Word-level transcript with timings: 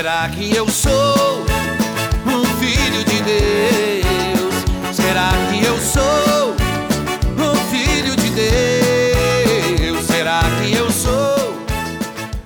Será 0.00 0.26
que 0.30 0.56
eu 0.56 0.66
sou 0.66 1.44
um 2.24 2.42
filho 2.58 3.04
de 3.04 3.20
Deus? 3.20 4.54
Será 4.96 5.28
que 5.50 5.62
eu 5.62 5.76
sou 5.76 6.56
um 7.36 7.54
filho 7.68 8.16
de 8.16 8.30
Deus? 8.30 10.06
Será 10.06 10.40
que 10.62 10.72
eu 10.72 10.90
sou? 10.90 11.54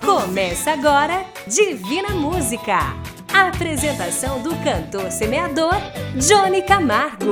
Começa 0.04 0.72
agora 0.72 1.25
Divina 1.46 2.09
Música. 2.11 2.93
A 3.32 3.46
apresentação 3.46 4.43
do 4.43 4.50
cantor 4.57 5.12
semeador 5.12 5.77
Johnny 6.16 6.61
Camargo. 6.61 7.30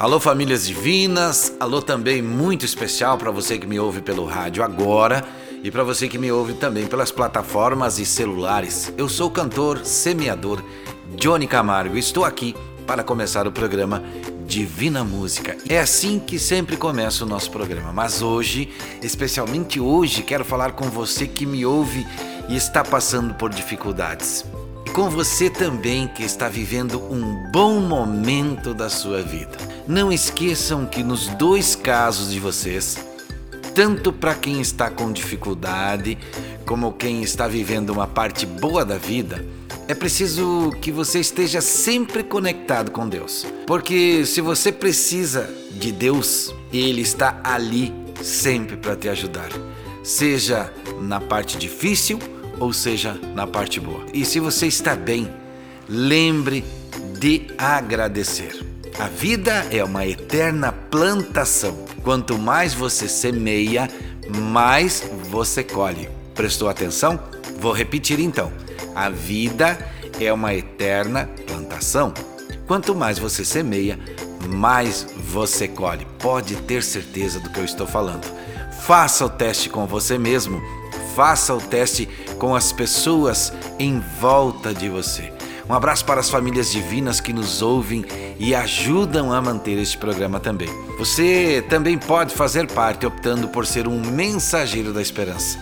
Alô, 0.00 0.18
famílias 0.18 0.66
divinas. 0.66 1.54
Alô, 1.60 1.80
também 1.80 2.20
muito 2.20 2.64
especial 2.64 3.16
para 3.16 3.30
você 3.30 3.56
que 3.56 3.68
me 3.68 3.78
ouve 3.78 4.00
pelo 4.00 4.24
rádio 4.24 4.64
agora 4.64 5.24
e 5.62 5.70
para 5.70 5.84
você 5.84 6.08
que 6.08 6.18
me 6.18 6.32
ouve 6.32 6.54
também 6.54 6.86
pelas 6.86 7.12
plataformas 7.12 7.98
e 7.98 8.06
celulares. 8.06 8.92
Eu 8.96 9.08
sou 9.08 9.28
o 9.28 9.30
cantor 9.30 9.84
semeador 9.84 10.62
Johnny 11.16 11.46
Camargo. 11.46 11.98
Estou 11.98 12.24
aqui 12.24 12.54
para 12.86 13.02
começar 13.04 13.46
o 13.46 13.52
programa 13.52 14.02
Divina 14.46 15.04
Música. 15.04 15.56
É 15.68 15.78
assim 15.78 16.18
que 16.18 16.38
sempre 16.38 16.76
começa 16.76 17.24
o 17.24 17.28
nosso 17.28 17.50
programa, 17.50 17.92
mas 17.92 18.22
hoje, 18.22 18.68
especialmente 19.02 19.78
hoje, 19.78 20.22
quero 20.22 20.44
falar 20.44 20.72
com 20.72 20.86
você 20.86 21.26
que 21.26 21.46
me 21.46 21.64
ouve 21.64 22.06
e 22.48 22.56
está 22.56 22.82
passando 22.82 23.34
por 23.34 23.50
dificuldades. 23.50 24.44
E 24.86 24.90
com 24.90 25.08
você 25.10 25.50
também 25.50 26.08
que 26.08 26.24
está 26.24 26.48
vivendo 26.48 27.00
um 27.12 27.50
bom 27.52 27.80
momento 27.80 28.72
da 28.74 28.88
sua 28.88 29.22
vida. 29.22 29.56
Não 29.86 30.10
esqueçam 30.10 30.86
que 30.86 31.02
nos 31.02 31.28
dois 31.28 31.76
casos 31.76 32.32
de 32.32 32.40
vocês, 32.40 32.96
tanto 33.74 34.12
para 34.12 34.34
quem 34.34 34.60
está 34.60 34.90
com 34.90 35.12
dificuldade, 35.12 36.18
como 36.66 36.92
quem 36.92 37.22
está 37.22 37.48
vivendo 37.48 37.90
uma 37.90 38.06
parte 38.06 38.46
boa 38.46 38.84
da 38.84 38.96
vida, 38.96 39.44
é 39.88 39.94
preciso 39.94 40.72
que 40.80 40.92
você 40.92 41.18
esteja 41.18 41.60
sempre 41.60 42.22
conectado 42.22 42.90
com 42.90 43.08
Deus. 43.08 43.46
Porque 43.66 44.24
se 44.24 44.40
você 44.40 44.70
precisa 44.70 45.52
de 45.72 45.90
Deus, 45.90 46.54
Ele 46.72 47.00
está 47.00 47.40
ali 47.42 47.92
sempre 48.22 48.76
para 48.76 48.94
te 48.94 49.08
ajudar, 49.08 49.48
seja 50.04 50.72
na 51.00 51.20
parte 51.20 51.56
difícil 51.56 52.18
ou 52.60 52.72
seja 52.72 53.18
na 53.34 53.46
parte 53.46 53.80
boa. 53.80 54.04
E 54.12 54.24
se 54.24 54.38
você 54.38 54.66
está 54.66 54.94
bem, 54.94 55.28
lembre 55.88 56.64
de 57.18 57.48
agradecer. 57.58 58.69
A 58.98 59.06
vida 59.06 59.66
é 59.70 59.82
uma 59.82 60.06
eterna 60.06 60.72
plantação. 60.72 61.74
Quanto 62.02 62.38
mais 62.38 62.74
você 62.74 63.08
semeia, 63.08 63.88
mais 64.28 65.02
você 65.30 65.62
colhe. 65.62 66.08
Prestou 66.34 66.68
atenção? 66.68 67.18
Vou 67.58 67.72
repetir 67.72 68.20
então. 68.20 68.52
A 68.94 69.08
vida 69.08 69.78
é 70.20 70.32
uma 70.32 70.54
eterna 70.54 71.28
plantação. 71.46 72.12
Quanto 72.66 72.94
mais 72.94 73.18
você 73.18 73.44
semeia, 73.44 73.98
mais 74.48 75.06
você 75.16 75.66
colhe. 75.66 76.06
Pode 76.18 76.56
ter 76.56 76.82
certeza 76.82 77.40
do 77.40 77.50
que 77.50 77.58
eu 77.58 77.64
estou 77.64 77.86
falando. 77.86 78.26
Faça 78.82 79.24
o 79.24 79.30
teste 79.30 79.68
com 79.68 79.86
você 79.86 80.18
mesmo. 80.18 80.60
Faça 81.14 81.54
o 81.54 81.60
teste 81.60 82.08
com 82.38 82.54
as 82.54 82.72
pessoas 82.72 83.52
em 83.78 84.00
volta 84.20 84.72
de 84.72 84.88
você. 84.88 85.32
Um 85.70 85.74
abraço 85.74 86.04
para 86.04 86.18
as 86.18 86.28
famílias 86.28 86.72
divinas 86.72 87.20
que 87.20 87.32
nos 87.32 87.62
ouvem 87.62 88.04
e 88.40 88.56
ajudam 88.56 89.32
a 89.32 89.40
manter 89.40 89.78
este 89.78 89.96
programa 89.96 90.40
também. 90.40 90.68
Você 90.98 91.64
também 91.68 91.96
pode 91.96 92.34
fazer 92.34 92.66
parte 92.66 93.06
optando 93.06 93.46
por 93.46 93.64
ser 93.64 93.86
um 93.86 94.00
mensageiro 94.00 94.92
da 94.92 95.00
esperança. 95.00 95.60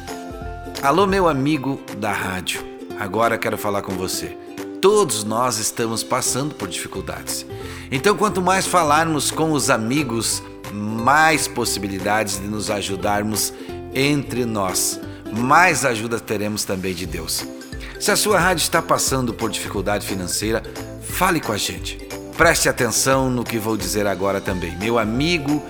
Alô, 0.82 1.06
meu 1.06 1.28
amigo 1.28 1.78
da 1.98 2.10
rádio. 2.10 2.64
Agora 2.98 3.36
quero 3.36 3.58
falar 3.58 3.82
com 3.82 3.92
você. 3.92 4.34
Todos 4.80 5.24
nós 5.24 5.58
estamos 5.58 6.02
passando 6.02 6.54
por 6.54 6.68
dificuldades. 6.68 7.44
Então, 7.92 8.16
quanto 8.16 8.40
mais 8.40 8.66
falarmos 8.66 9.30
com 9.30 9.52
os 9.52 9.68
amigos, 9.68 10.42
mais 10.72 11.46
possibilidades 11.46 12.40
de 12.40 12.46
nos 12.46 12.70
ajudarmos 12.70 13.52
entre 13.94 14.46
nós. 14.46 14.98
Mais 15.30 15.84
ajuda 15.84 16.18
teremos 16.18 16.64
também 16.64 16.94
de 16.94 17.04
Deus. 17.04 17.57
Se 18.00 18.12
a 18.12 18.16
sua 18.16 18.38
rádio 18.38 18.62
está 18.62 18.80
passando 18.80 19.34
por 19.34 19.50
dificuldade 19.50 20.06
financeira, 20.06 20.62
fale 21.02 21.40
com 21.40 21.50
a 21.50 21.56
gente. 21.56 21.96
Preste 22.36 22.68
atenção 22.68 23.28
no 23.28 23.42
que 23.42 23.58
vou 23.58 23.76
dizer 23.76 24.06
agora 24.06 24.40
também. 24.40 24.76
Meu 24.78 25.00
amigo, 25.00 25.60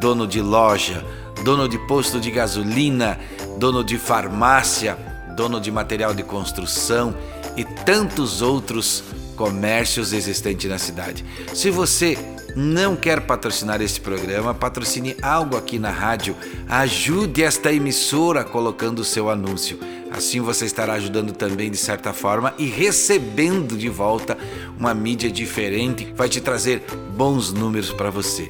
dono 0.00 0.26
de 0.26 0.40
loja, 0.40 1.04
dono 1.44 1.68
de 1.68 1.78
posto 1.86 2.18
de 2.18 2.30
gasolina, 2.30 3.20
dono 3.58 3.84
de 3.84 3.98
farmácia, 3.98 4.96
dono 5.36 5.60
de 5.60 5.70
material 5.70 6.14
de 6.14 6.22
construção 6.22 7.14
e 7.54 7.64
tantos 7.64 8.40
outros 8.40 9.04
comércios 9.36 10.14
existentes 10.14 10.70
na 10.70 10.78
cidade. 10.78 11.22
Se 11.52 11.70
você 11.70 12.16
não 12.56 12.96
quer 12.96 13.20
patrocinar 13.20 13.82
este 13.82 14.00
programa, 14.00 14.54
patrocine 14.54 15.16
algo 15.20 15.56
aqui 15.56 15.78
na 15.78 15.90
rádio. 15.90 16.34
Ajude 16.66 17.42
esta 17.42 17.70
emissora 17.70 18.42
colocando 18.42 19.00
o 19.00 19.04
seu 19.04 19.28
anúncio. 19.28 19.78
Assim 20.14 20.40
você 20.40 20.64
estará 20.64 20.92
ajudando 20.92 21.32
também 21.32 21.68
de 21.68 21.76
certa 21.76 22.12
forma 22.12 22.54
e 22.56 22.66
recebendo 22.66 23.76
de 23.76 23.88
volta 23.88 24.38
uma 24.78 24.94
mídia 24.94 25.28
diferente 25.28 26.14
vai 26.14 26.28
te 26.28 26.40
trazer 26.40 26.84
bons 27.16 27.52
números 27.52 27.92
para 27.92 28.10
você. 28.10 28.48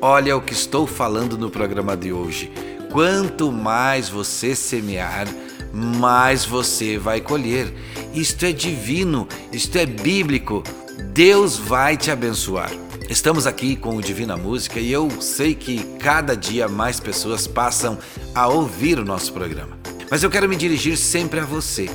Olha 0.00 0.36
o 0.36 0.40
que 0.40 0.52
estou 0.52 0.86
falando 0.86 1.36
no 1.36 1.50
programa 1.50 1.96
de 1.96 2.12
hoje. 2.12 2.52
Quanto 2.92 3.50
mais 3.50 4.08
você 4.08 4.54
semear, 4.54 5.26
mais 5.74 6.44
você 6.44 6.96
vai 6.96 7.20
colher. 7.20 7.74
Isto 8.14 8.46
é 8.46 8.52
divino, 8.52 9.26
isto 9.52 9.76
é 9.78 9.86
bíblico. 9.86 10.62
Deus 11.12 11.56
vai 11.56 11.96
te 11.96 12.12
abençoar. 12.12 12.70
Estamos 13.08 13.48
aqui 13.48 13.74
com 13.74 13.96
o 13.96 14.00
Divina 14.00 14.36
Música 14.36 14.78
e 14.78 14.92
eu 14.92 15.10
sei 15.20 15.56
que 15.56 15.82
cada 15.98 16.36
dia 16.36 16.68
mais 16.68 17.00
pessoas 17.00 17.48
passam 17.48 17.98
a 18.32 18.46
ouvir 18.46 18.96
o 18.96 19.04
nosso 19.04 19.32
programa. 19.32 19.79
Mas 20.10 20.22
eu 20.24 20.30
quero 20.30 20.48
me 20.48 20.56
dirigir 20.56 20.96
sempre 20.96 21.38
a 21.38 21.44
você. 21.44 21.88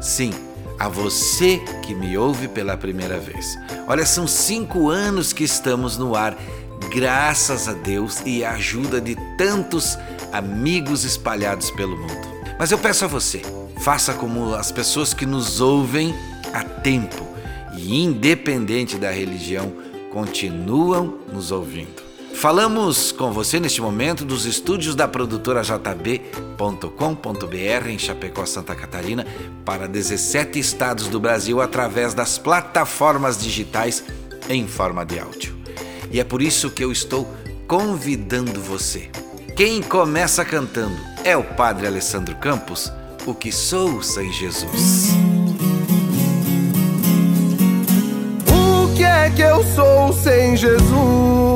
Sim, 0.00 0.30
a 0.78 0.88
você 0.88 1.58
que 1.82 1.94
me 1.94 2.16
ouve 2.18 2.48
pela 2.48 2.76
primeira 2.76 3.18
vez. 3.18 3.58
Olha, 3.88 4.04
são 4.04 4.26
cinco 4.26 4.90
anos 4.90 5.32
que 5.32 5.44
estamos 5.44 5.96
no 5.96 6.14
ar, 6.14 6.36
graças 6.92 7.66
a 7.66 7.72
Deus 7.72 8.20
e 8.26 8.44
a 8.44 8.52
ajuda 8.52 9.00
de 9.00 9.16
tantos 9.38 9.98
amigos 10.32 11.04
espalhados 11.04 11.70
pelo 11.70 11.96
mundo. 11.96 12.36
Mas 12.58 12.70
eu 12.70 12.78
peço 12.78 13.06
a 13.06 13.08
você, 13.08 13.40
faça 13.78 14.12
como 14.12 14.54
as 14.54 14.70
pessoas 14.70 15.14
que 15.14 15.24
nos 15.24 15.60
ouvem 15.60 16.14
há 16.52 16.62
tempo 16.62 17.26
e 17.76 18.02
independente 18.02 18.98
da 18.98 19.10
religião 19.10 19.72
continuam 20.12 21.20
nos 21.32 21.50
ouvindo. 21.50 22.02
Falamos 22.36 23.12
com 23.12 23.32
você 23.32 23.58
neste 23.58 23.80
momento 23.80 24.24
dos 24.24 24.44
estúdios 24.44 24.94
da 24.94 25.08
produtora 25.08 25.62
JB.com.br 25.62 26.28
em 27.88 27.98
Chapecó, 27.98 28.44
Santa 28.44 28.74
Catarina, 28.74 29.26
para 29.64 29.88
17 29.88 30.58
estados 30.58 31.08
do 31.08 31.18
Brasil 31.18 31.62
através 31.62 32.12
das 32.12 32.36
plataformas 32.36 33.42
digitais 33.42 34.04
em 34.48 34.68
forma 34.68 35.04
de 35.04 35.18
áudio. 35.18 35.56
E 36.10 36.20
é 36.20 36.24
por 36.24 36.42
isso 36.42 36.70
que 36.70 36.84
eu 36.84 36.92
estou 36.92 37.26
convidando 37.66 38.60
você. 38.60 39.10
Quem 39.56 39.82
começa 39.82 40.44
cantando 40.44 40.96
é 41.24 41.36
o 41.36 41.42
Padre 41.42 41.86
Alessandro 41.86 42.36
Campos, 42.36 42.92
o 43.24 43.34
que 43.34 43.50
sou 43.50 44.02
sem 44.02 44.30
Jesus. 44.32 45.10
é 49.26 49.30
que 49.30 49.42
eu 49.42 49.64
sou 49.74 50.12
sem 50.12 50.56
Jesus? 50.56 51.55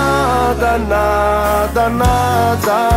Nada, 0.00 0.78
nada, 0.78 1.88
nada. 1.90 2.90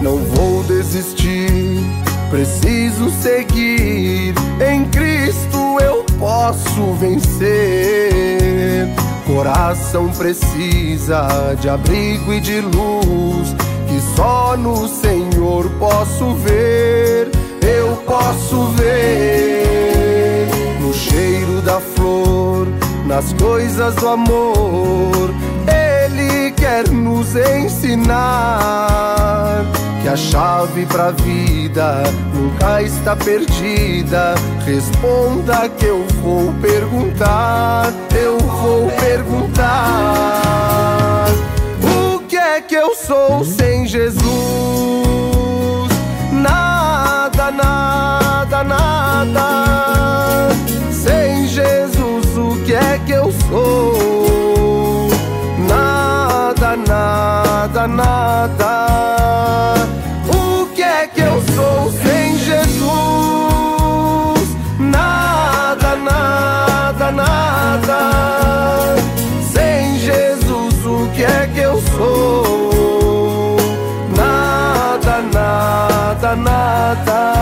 Não 0.00 0.16
vou 0.16 0.62
desistir, 0.64 1.78
preciso 2.30 3.10
seguir. 3.10 4.34
Em 4.66 4.86
Cristo 4.86 5.78
eu 5.80 6.04
posso 6.18 6.94
vencer. 6.94 8.88
Coração 9.26 10.08
precisa 10.08 11.54
de 11.60 11.68
abrigo 11.68 12.32
e 12.32 12.40
de 12.40 12.62
luz. 12.62 13.54
Que 13.86 14.00
só 14.16 14.56
no 14.56 14.88
Senhor 14.88 15.68
posso 15.78 16.34
ver, 16.36 17.30
eu 17.60 17.96
posso 18.06 18.64
ver 18.76 20.48
no 20.80 20.94
cheiro 20.94 21.60
da 21.60 21.80
flor, 21.80 22.66
nas 23.08 23.32
coisas 23.32 23.94
do 23.96 24.06
amor. 24.06 25.34
Ele 25.66 26.52
quer 26.52 26.86
nos 26.90 27.34
ensinar 27.34 28.18
que 30.02 30.08
a 30.08 30.16
chave 30.16 30.84
pra 30.86 31.10
vida 31.10 32.02
nunca 32.34 32.82
está 32.82 33.16
perdida. 33.16 34.34
Responda 34.64 35.68
que 35.70 35.86
eu 35.86 36.04
vou 36.22 36.52
perguntar, 36.60 37.92
eu 38.14 38.38
vou 38.38 38.90
perguntar. 38.90 39.64
O 41.82 42.20
que 42.28 42.36
é 42.36 42.60
que 42.60 42.74
eu 42.74 42.94
sou 42.94 43.42
sem 43.42 43.77
nada, 76.36 77.37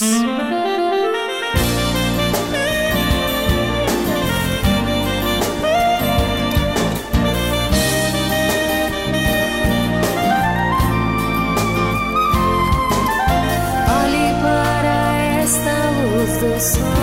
Luz 16.64 17.03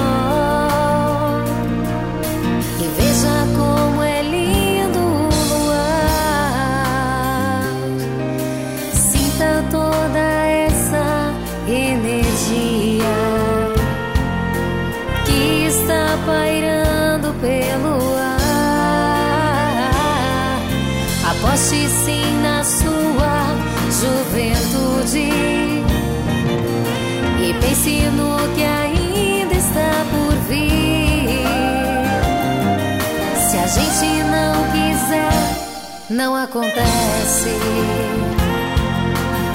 não 36.21 36.37
acontece. 36.37 37.49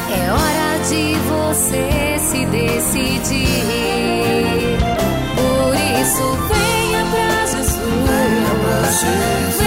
É 0.10 0.32
hora 0.32 0.80
de 0.90 1.14
você 1.30 2.18
se 2.18 2.44
decidir. 2.48 3.46
Por 5.36 5.76
isso, 6.02 6.26
venha 6.50 7.06
pra 7.12 7.46
Jesus. 7.46 7.78
Venha 8.08 8.56
pra 8.64 8.82
Jesus. 8.90 9.65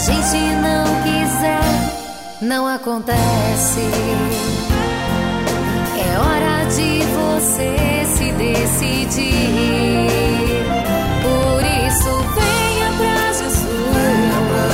Gente 0.00 0.38
não 0.62 0.84
quiser, 1.02 1.60
não 2.40 2.66
acontece. 2.66 3.80
É 5.98 6.18
hora 6.18 6.64
de 6.70 7.02
você 7.04 7.76
se 8.06 8.32
decidir. 8.32 9.28
Por 11.22 11.62
isso, 11.86 12.12
venha 12.34 12.90
pra 12.96 13.32
Jesus. 13.34 13.92
Venha 13.92 14.40
pra 14.48 14.68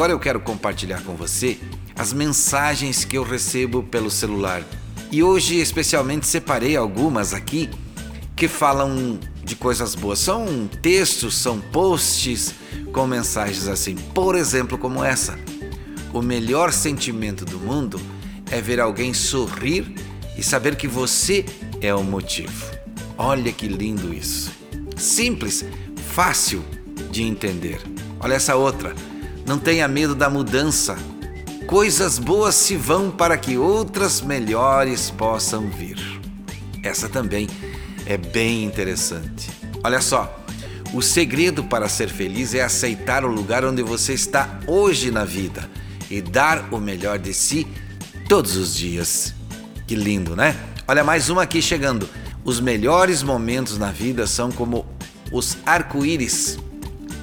Agora 0.00 0.14
eu 0.14 0.18
quero 0.18 0.40
compartilhar 0.40 1.02
com 1.02 1.14
você 1.14 1.58
as 1.94 2.10
mensagens 2.10 3.04
que 3.04 3.18
eu 3.18 3.22
recebo 3.22 3.82
pelo 3.82 4.10
celular. 4.10 4.64
E 5.12 5.22
hoje, 5.22 5.56
especialmente, 5.56 6.26
separei 6.26 6.74
algumas 6.74 7.34
aqui 7.34 7.68
que 8.34 8.48
falam 8.48 9.20
de 9.44 9.54
coisas 9.54 9.94
boas. 9.94 10.18
São 10.18 10.66
textos, 10.80 11.36
são 11.36 11.60
posts 11.60 12.54
com 12.94 13.06
mensagens 13.06 13.68
assim. 13.68 13.94
Por 13.94 14.36
exemplo, 14.36 14.78
como 14.78 15.04
essa: 15.04 15.38
O 16.14 16.22
melhor 16.22 16.72
sentimento 16.72 17.44
do 17.44 17.58
mundo 17.58 18.00
é 18.50 18.58
ver 18.58 18.80
alguém 18.80 19.12
sorrir 19.12 19.94
e 20.34 20.42
saber 20.42 20.76
que 20.76 20.88
você 20.88 21.44
é 21.82 21.94
o 21.94 22.02
motivo. 22.02 22.70
Olha 23.18 23.52
que 23.52 23.68
lindo 23.68 24.14
isso. 24.14 24.50
Simples, 24.96 25.62
fácil 26.14 26.64
de 27.10 27.22
entender. 27.22 27.78
Olha 28.18 28.32
essa 28.32 28.56
outra. 28.56 28.94
Não 29.50 29.58
tenha 29.58 29.88
medo 29.88 30.14
da 30.14 30.30
mudança. 30.30 30.96
Coisas 31.66 32.20
boas 32.20 32.54
se 32.54 32.76
vão 32.76 33.10
para 33.10 33.36
que 33.36 33.58
outras 33.58 34.20
melhores 34.20 35.10
possam 35.10 35.68
vir. 35.68 35.98
Essa 36.84 37.08
também 37.08 37.48
é 38.06 38.16
bem 38.16 38.62
interessante. 38.62 39.50
Olha 39.82 40.00
só, 40.00 40.32
o 40.94 41.02
segredo 41.02 41.64
para 41.64 41.88
ser 41.88 42.08
feliz 42.08 42.54
é 42.54 42.62
aceitar 42.62 43.24
o 43.24 43.28
lugar 43.28 43.64
onde 43.64 43.82
você 43.82 44.12
está 44.12 44.60
hoje 44.68 45.10
na 45.10 45.24
vida 45.24 45.68
e 46.08 46.22
dar 46.22 46.72
o 46.72 46.78
melhor 46.78 47.18
de 47.18 47.34
si 47.34 47.66
todos 48.28 48.54
os 48.54 48.72
dias. 48.72 49.34
Que 49.84 49.96
lindo, 49.96 50.36
né? 50.36 50.54
Olha 50.86 51.02
mais 51.02 51.28
uma 51.28 51.42
aqui 51.42 51.60
chegando. 51.60 52.08
Os 52.44 52.60
melhores 52.60 53.20
momentos 53.20 53.78
na 53.78 53.90
vida 53.90 54.28
são 54.28 54.52
como 54.52 54.86
os 55.32 55.58
arco-íris. 55.66 56.56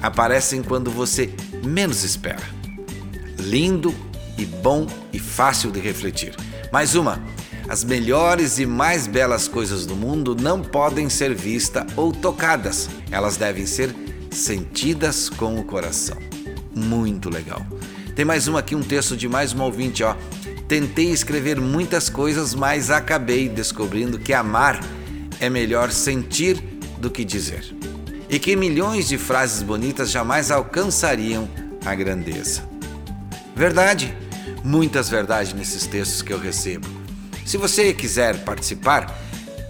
Aparecem 0.02 0.62
quando 0.62 0.90
você 0.90 1.32
menos 1.64 2.04
espera. 2.04 2.42
Lindo 3.38 3.94
e 4.36 4.44
bom 4.44 4.86
e 5.12 5.18
fácil 5.18 5.70
de 5.70 5.80
refletir. 5.80 6.34
Mais 6.72 6.94
uma. 6.94 7.22
As 7.68 7.84
melhores 7.84 8.58
e 8.58 8.64
mais 8.64 9.06
belas 9.06 9.46
coisas 9.46 9.84
do 9.84 9.94
mundo 9.94 10.34
não 10.34 10.62
podem 10.62 11.10
ser 11.10 11.34
vistas 11.34 11.84
ou 11.96 12.12
tocadas. 12.12 12.88
Elas 13.10 13.36
devem 13.36 13.66
ser 13.66 13.94
sentidas 14.30 15.28
com 15.28 15.58
o 15.58 15.64
coração. 15.64 16.16
Muito 16.74 17.28
legal. 17.28 17.66
Tem 18.14 18.24
mais 18.24 18.48
uma 18.48 18.60
aqui, 18.60 18.74
um 18.74 18.82
texto 18.82 19.16
de 19.16 19.28
mais 19.28 19.52
um 19.52 19.62
ouvinte, 19.62 20.02
ó. 20.02 20.16
Tentei 20.66 21.10
escrever 21.10 21.60
muitas 21.60 22.08
coisas, 22.08 22.54
mas 22.54 22.90
acabei 22.90 23.48
descobrindo 23.48 24.18
que 24.18 24.32
amar 24.32 24.80
é 25.40 25.48
melhor 25.48 25.90
sentir 25.90 26.56
do 26.98 27.10
que 27.10 27.24
dizer. 27.24 27.64
E 28.28 28.38
que 28.38 28.54
milhões 28.54 29.08
de 29.08 29.16
frases 29.16 29.62
bonitas 29.62 30.10
jamais 30.10 30.50
alcançariam 30.50 31.48
a 31.84 31.94
grandeza. 31.94 32.62
Verdade, 33.56 34.14
muitas 34.62 35.08
verdades 35.08 35.52
nesses 35.52 35.86
textos 35.86 36.22
que 36.22 36.32
eu 36.32 36.38
recebo. 36.38 36.86
Se 37.44 37.56
você 37.56 37.92
quiser 37.94 38.44
participar, 38.44 39.18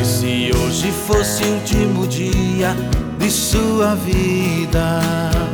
E 0.00 0.04
se 0.04 0.50
hoje 0.56 0.92
fosse 1.06 1.42
o 1.42 1.54
último 1.54 2.06
dia 2.06 2.76
de 3.18 3.30
sua 3.30 3.96
vida? 3.96 5.51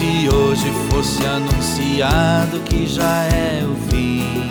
Se 0.00 0.34
hoje 0.34 0.72
fosse 0.88 1.22
anunciado 1.26 2.58
que 2.60 2.86
já 2.86 3.24
é 3.24 3.62
o 3.62 3.74
fim? 3.90 4.48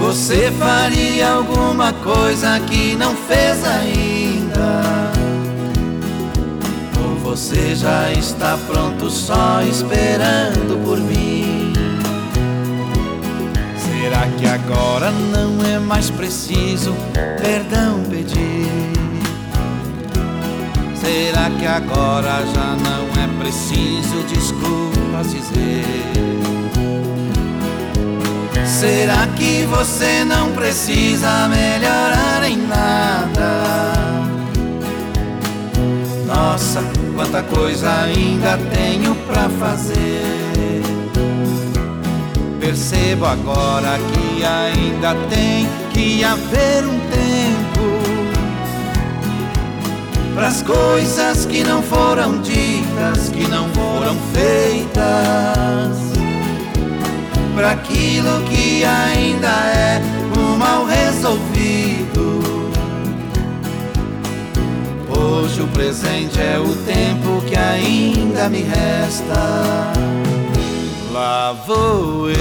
Você 0.00 0.52
faria 0.58 1.30
alguma 1.30 1.94
coisa 1.94 2.60
que 2.60 2.94
não 2.94 3.16
fez 3.16 3.64
ainda? 3.64 4.82
Ou 7.02 7.16
você 7.20 7.74
já 7.74 8.12
está 8.12 8.58
pronto 8.66 9.08
só 9.08 9.62
esperando 9.62 10.84
por 10.84 10.98
mim? 10.98 11.72
Será 13.78 14.28
que 14.38 14.46
agora 14.46 15.10
não 15.10 15.64
é 15.64 15.78
mais 15.78 16.10
preciso 16.10 16.94
perdão 17.40 18.02
pedir? 18.10 19.03
Será 21.04 21.50
que 21.50 21.66
agora 21.66 22.42
já 22.54 22.76
não 22.76 23.22
é 23.22 23.28
preciso 23.38 24.22
desculpas 24.26 25.30
dizer? 25.30 25.84
Será 28.64 29.26
que 29.36 29.66
você 29.66 30.24
não 30.24 30.50
precisa 30.52 31.46
melhorar 31.48 32.48
em 32.48 32.56
nada? 32.56 33.92
Nossa, 36.26 36.82
quanta 37.14 37.42
coisa 37.42 37.92
ainda 38.04 38.56
tenho 38.74 39.14
pra 39.26 39.50
fazer. 39.60 40.82
Percebo 42.58 43.26
agora 43.26 43.98
que 43.98 44.42
ainda 44.42 45.14
tem 45.28 45.68
que 45.92 46.24
haver 46.24 46.86
um 46.86 46.98
tempo 47.10 47.43
para 50.34 50.48
as 50.48 50.62
coisas 50.62 51.46
que 51.46 51.62
não 51.62 51.80
foram 51.80 52.40
ditas, 52.42 53.28
que 53.28 53.46
não 53.46 53.68
foram 53.68 54.16
feitas, 54.32 55.96
para 57.54 57.70
aquilo 57.70 58.42
que 58.48 58.84
ainda 58.84 59.48
é 59.48 60.02
o 60.36 60.58
mal 60.58 60.84
resolvido. 60.84 62.42
Hoje 65.08 65.62
o 65.62 65.68
presente 65.68 66.40
é 66.40 66.58
o 66.58 66.74
tempo 66.84 67.40
que 67.46 67.56
ainda 67.56 68.48
me 68.48 68.62
resta. 68.62 69.92
Lá 71.12 71.52
vou 71.64 72.28
eu, 72.28 72.34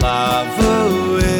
lá 0.00 0.46
vou 0.56 1.20
eu 1.20 1.39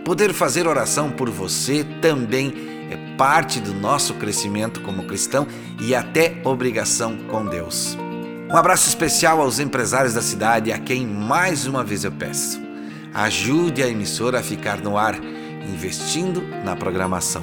Poder 0.06 0.32
fazer 0.32 0.66
oração 0.66 1.12
por 1.12 1.30
você 1.30 1.84
também 2.02 2.54
é 2.90 2.96
parte 3.18 3.60
do 3.60 3.74
nosso 3.74 4.14
crescimento 4.14 4.80
como 4.80 5.04
cristão 5.04 5.46
e 5.78 5.94
até 5.94 6.40
obrigação 6.46 7.18
com 7.30 7.46
Deus. 7.46 7.98
Um 8.52 8.58
abraço 8.58 8.90
especial 8.90 9.40
aos 9.40 9.60
empresários 9.60 10.14
da 10.14 10.22
cidade, 10.22 10.74
a 10.74 10.78
quem 10.78 11.08
mais 11.08 11.66
uma 11.66 11.86
vez 11.86 12.04
eu 12.04 12.12
peço. 12.12 12.60
Ajude 13.14 13.82
a 13.82 13.88
emissora 13.88 14.40
a 14.40 14.44
ficar 14.44 14.82
no 14.82 14.98
ar, 14.98 15.16
investindo 15.66 16.44
na 16.66 16.76
programação. 16.76 17.42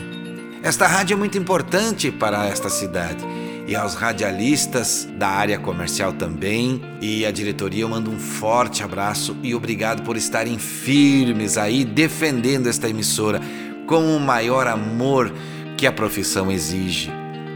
Esta 0.63 0.87
rádio 0.87 1.15
é 1.15 1.17
muito 1.17 1.39
importante 1.39 2.11
para 2.11 2.47
esta 2.47 2.69
cidade 2.69 3.25
e 3.67 3.75
aos 3.75 3.95
radialistas 3.95 5.09
da 5.17 5.29
área 5.29 5.59
comercial 5.59 6.13
também. 6.13 6.83
E 7.01 7.25
a 7.25 7.31
diretoria 7.31 7.85
eu 7.85 7.89
mando 7.89 8.11
um 8.11 8.19
forte 8.19 8.83
abraço 8.83 9.35
e 9.43 9.55
obrigado 9.55 10.03
por 10.03 10.15
estarem 10.15 10.59
firmes 10.59 11.57
aí 11.57 11.87
defendendo 11.87 12.67
esta 12.67 12.87
emissora 12.87 13.41
com 13.87 14.15
o 14.15 14.21
maior 14.21 14.67
amor 14.67 15.33
que 15.75 15.87
a 15.87 15.93
profissão 15.93 16.53
exige. 16.53 17.11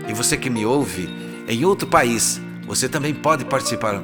E 0.09 0.15
você 0.15 0.39
que 0.39 0.49
me 0.49 0.65
ouve 0.65 1.07
em 1.47 1.67
outro 1.67 1.87
país, 1.87 2.41
você 2.67 2.89
também 2.89 3.15
pode 3.15 3.45
participar. 3.45 4.03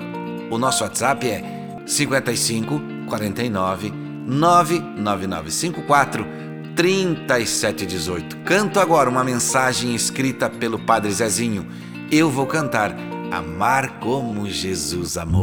O 0.50 0.58
nosso 0.58 0.84
WhatsApp 0.84 1.28
é 1.28 1.42
55 1.86 2.80
49 3.08 3.92
99954 4.26 6.26
3718. 6.76 8.36
Canto 8.38 8.78
agora 8.78 9.10
uma 9.10 9.24
mensagem 9.24 9.92
escrita 9.94 10.48
pelo 10.48 10.78
Padre 10.78 11.10
Zezinho. 11.10 11.66
Eu 12.10 12.30
vou 12.30 12.46
cantar 12.46 12.96
Amar 13.30 14.00
como 14.00 14.48
Jesus 14.48 15.18
amou. 15.18 15.42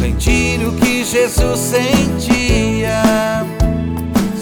Sentir 0.00 0.66
o 0.66 0.72
que 0.76 1.04
Jesus 1.04 1.60
sentia, 1.60 3.02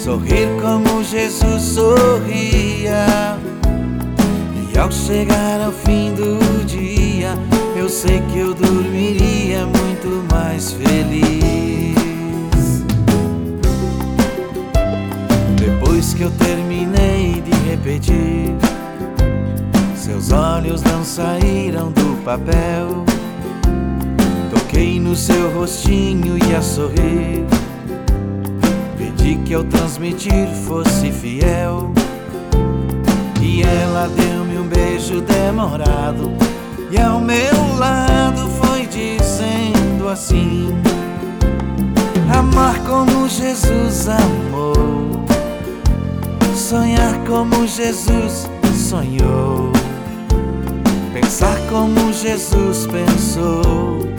sorrir 0.01 0.47
como 0.61 1.03
Jesus 1.03 1.61
sorria. 1.61 3.37
E 4.73 4.77
ao 4.77 4.89
chegar 4.89 5.59
ao 5.59 5.73
fim 5.73 6.13
do 6.13 6.39
dia, 6.65 7.37
eu 7.75 7.89
sei 7.89 8.21
que 8.31 8.39
eu 8.39 8.53
dormiria 8.53 9.65
muito 9.65 10.25
mais 10.33 10.71
feliz. 10.71 11.93
Depois 15.57 16.13
que 16.13 16.21
eu 16.21 16.31
terminei 16.31 17.41
de 17.41 17.69
repetir, 17.69 18.55
seus 19.93 20.31
olhos 20.31 20.81
não 20.83 21.03
saíram 21.03 21.91
do 21.91 22.15
papel. 22.23 23.03
Toquei 24.79 24.97
no 24.97 25.13
seu 25.13 25.51
rostinho 25.53 26.37
e 26.37 26.55
a 26.55 26.61
sorrir. 26.61 27.45
Pedi 28.97 29.35
que 29.43 29.53
ao 29.53 29.65
transmitir 29.65 30.47
fosse 30.65 31.11
fiel. 31.11 31.91
E 33.41 33.61
ela 33.61 34.07
deu-me 34.07 34.57
um 34.57 34.63
beijo 34.63 35.19
demorado. 35.19 36.31
E 36.89 36.97
ao 36.97 37.19
meu 37.19 37.75
lado 37.77 38.47
foi 38.61 38.85
dizendo 38.85 40.07
assim: 40.07 40.69
Amar 42.33 42.79
como 42.85 43.27
Jesus 43.27 44.07
amou, 44.07 45.25
sonhar 46.55 47.19
como 47.27 47.67
Jesus 47.67 48.49
sonhou, 48.89 49.73
pensar 51.13 51.57
como 51.69 52.13
Jesus 52.13 52.87
pensou 52.87 54.18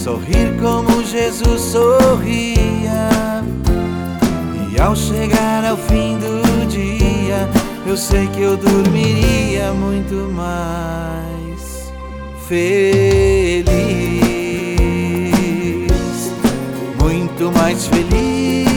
sorrir 0.00 0.56
como 0.58 1.04
Jesus 1.04 1.60
sorria. 1.60 3.10
E 4.72 4.80
ao 4.80 4.96
chegar 4.96 5.64
ao 5.66 5.76
fim 5.76 6.16
do 6.18 6.66
dia, 6.68 7.46
eu 7.86 7.96
sei 7.96 8.26
que 8.28 8.40
eu 8.40 8.56
dormiria 8.56 9.72
muito 9.74 10.14
mais 10.32 11.92
feliz, 12.48 13.76
muito 16.98 17.52
mais 17.52 17.86
feliz. 17.86 18.69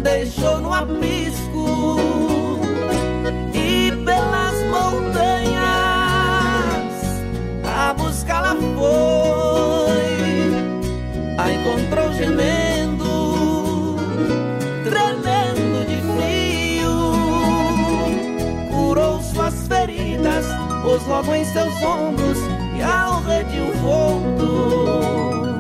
deixou 0.02 0.60
no 0.62 0.74
aprisco 0.74 1.37
logo 21.08 21.34
em 21.34 21.46
seus 21.46 21.82
ombros 21.82 22.38
e 22.78 22.82
ao 22.82 23.22
redil 23.24 23.74
voltou. 23.82 25.58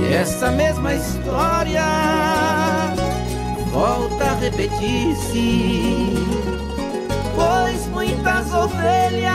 E 0.00 0.14
essa 0.14 0.50
mesma 0.50 0.94
história 0.94 1.84
volta 3.72 4.24
a 4.24 4.34
repetisse, 4.34 6.14
pois 7.36 7.86
muitas 7.88 8.52
ovelhas 8.52 9.32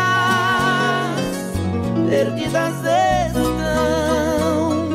perdidas 2.09 2.73
estão, 2.83 4.89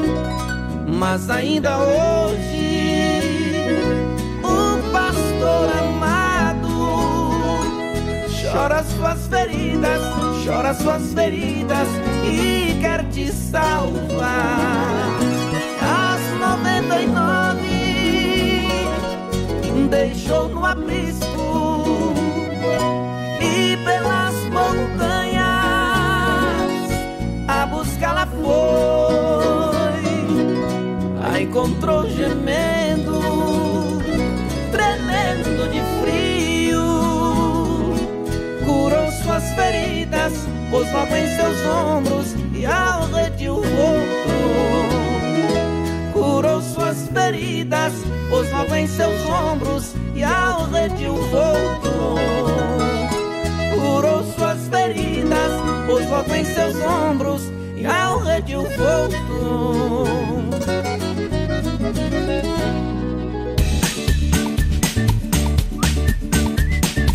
mas 0.87 1.31
ainda 1.31 1.79
hoje 1.79 2.99
o 4.43 4.83
pastor 4.93 5.71
amado 5.79 6.69
chora 8.53 8.83
suas 8.83 9.27
feridas, 9.29 10.03
chora 10.45 10.75
suas 10.75 11.15
feridas 11.15 11.89
e 12.25 12.79
quer 12.81 13.05
te 13.11 13.33
salvar. 13.33 15.07
As 15.81 16.21
noventa 16.41 17.01
e 17.01 17.07
nove 17.07 17.87
deixou 19.89 20.49
no 20.49 20.67
aprisco 20.67 21.26
montanhas 24.77 25.41
a 27.49 27.67
buscá-la 27.67 28.27
foi. 28.27 28.47
A 31.23 31.41
encontrou 31.41 32.09
gemendo, 32.11 33.21
tremendo 34.71 35.71
de 35.71 35.81
frio, 36.01 36.85
curou 38.65 39.11
suas 39.11 39.45
feridas, 39.55 40.33
pôs 40.71 40.93
logo 40.93 41.17
em 41.17 41.27
seus 41.37 41.67
ombros 41.67 42.35
e 42.55 42.67
ao 42.67 43.07
redil 43.07 43.57
voltou. 43.57 44.07
Curou 46.13 46.63
suas 46.63 47.09
feridas 47.09 47.93
pôs 48.29 48.51
logo 48.53 48.75
em 48.75 48.87
seus 48.87 49.27
ombros 49.29 49.95
e 50.15 50.25
ao 50.25 50.65
redil 50.71 51.15
voltou. 51.15 52.86
Pôs 55.87 56.09
logo 56.11 56.35
em 56.35 56.45
seus 56.45 56.75
ombros 56.77 57.43
e 57.77 57.87
ao 57.87 58.19
redil 58.21 58.63
voltou. 58.63 60.07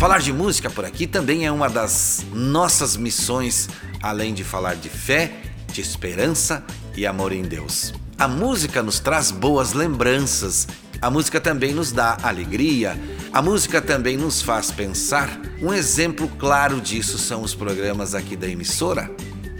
Falar 0.00 0.18
de 0.18 0.32
música 0.32 0.68
por 0.68 0.84
aqui 0.84 1.06
também 1.06 1.46
é 1.46 1.52
uma 1.52 1.68
das 1.68 2.26
nossas 2.32 2.96
missões, 2.96 3.68
além 4.02 4.34
de 4.34 4.42
falar 4.42 4.74
de 4.74 4.88
fé, 4.88 5.32
de 5.72 5.80
esperança 5.80 6.64
e 6.96 7.06
amor 7.06 7.32
em 7.32 7.42
Deus. 7.42 7.94
A 8.18 8.26
música 8.26 8.82
nos 8.82 8.98
traz 8.98 9.30
boas 9.30 9.72
lembranças 9.72 10.66
a 11.02 11.10
música 11.10 11.40
também 11.40 11.74
nos 11.74 11.90
dá 11.90 12.16
alegria, 12.22 12.96
a 13.32 13.42
música 13.42 13.82
também 13.82 14.16
nos 14.16 14.40
faz 14.40 14.70
pensar. 14.70 15.28
Um 15.62 15.72
exemplo 15.72 16.28
claro 16.40 16.80
disso 16.80 17.16
são 17.16 17.42
os 17.42 17.54
programas 17.54 18.16
aqui 18.16 18.34
da 18.34 18.48
emissora. 18.48 19.08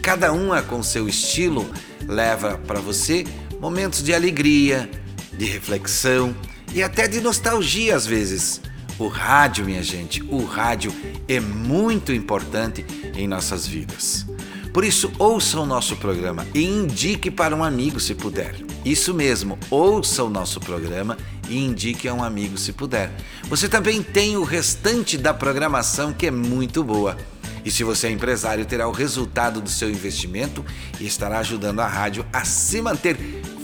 Cada 0.02 0.32
uma 0.32 0.60
com 0.60 0.82
seu 0.82 1.08
estilo 1.08 1.70
leva 2.08 2.58
para 2.58 2.80
você 2.80 3.24
momentos 3.60 4.02
de 4.02 4.12
alegria, 4.12 4.90
de 5.32 5.44
reflexão 5.44 6.34
e 6.74 6.82
até 6.82 7.06
de 7.06 7.20
nostalgia 7.20 7.94
às 7.94 8.04
vezes. 8.04 8.60
O 8.98 9.06
rádio, 9.06 9.64
minha 9.64 9.82
gente, 9.82 10.20
o 10.24 10.44
rádio 10.44 10.92
é 11.28 11.38
muito 11.38 12.12
importante 12.12 12.84
em 13.14 13.28
nossas 13.28 13.64
vidas. 13.64 14.26
Por 14.72 14.84
isso, 14.84 15.12
ouça 15.18 15.60
o 15.60 15.66
nosso 15.66 15.96
programa 15.96 16.46
e 16.54 16.64
indique 16.64 17.30
para 17.30 17.54
um 17.54 17.62
amigo 17.62 18.00
se 18.00 18.14
puder. 18.14 18.54
Isso 18.84 19.12
mesmo, 19.12 19.58
ouça 19.70 20.24
o 20.24 20.30
nosso 20.30 20.58
programa 20.60 21.18
e 21.48 21.58
indique 21.58 22.08
a 22.08 22.14
um 22.14 22.24
amigo 22.24 22.56
se 22.56 22.72
puder. 22.72 23.12
Você 23.44 23.68
também 23.68 24.02
tem 24.02 24.36
o 24.36 24.44
restante 24.44 25.18
da 25.18 25.34
programação 25.34 26.12
que 26.12 26.26
é 26.26 26.30
muito 26.30 26.82
boa. 26.82 27.18
E 27.64 27.70
se 27.70 27.84
você 27.84 28.08
é 28.08 28.10
empresário, 28.10 28.64
terá 28.64 28.88
o 28.88 28.92
resultado 28.92 29.60
do 29.60 29.68
seu 29.68 29.90
investimento 29.90 30.64
e 30.98 31.06
estará 31.06 31.38
ajudando 31.38 31.80
a 31.80 31.86
rádio 31.86 32.24
a 32.32 32.44
se 32.44 32.80
manter 32.80 33.16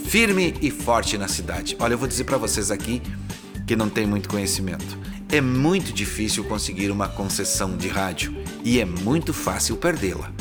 firme 0.07 0.55
e 0.61 0.71
forte 0.71 1.17
na 1.17 1.27
cidade. 1.27 1.75
Olha, 1.81 1.95
eu 1.95 1.99
vou 1.99 2.07
dizer 2.07 2.25
para 2.25 2.37
vocês 2.37 2.71
aqui 2.71 3.03
que 3.67 3.75
não 3.75 3.89
tem 3.89 4.07
muito 4.07 4.29
conhecimento. 4.29 4.99
É 5.31 5.41
muito 5.41 5.93
difícil 5.93 6.45
conseguir 6.45 6.91
uma 6.91 7.09
concessão 7.09 7.77
de 7.77 7.89
rádio 7.89 8.35
e 8.63 8.79
é 8.79 8.85
muito 8.85 9.35
fácil 9.35 9.77
perdê-la. 9.77 10.33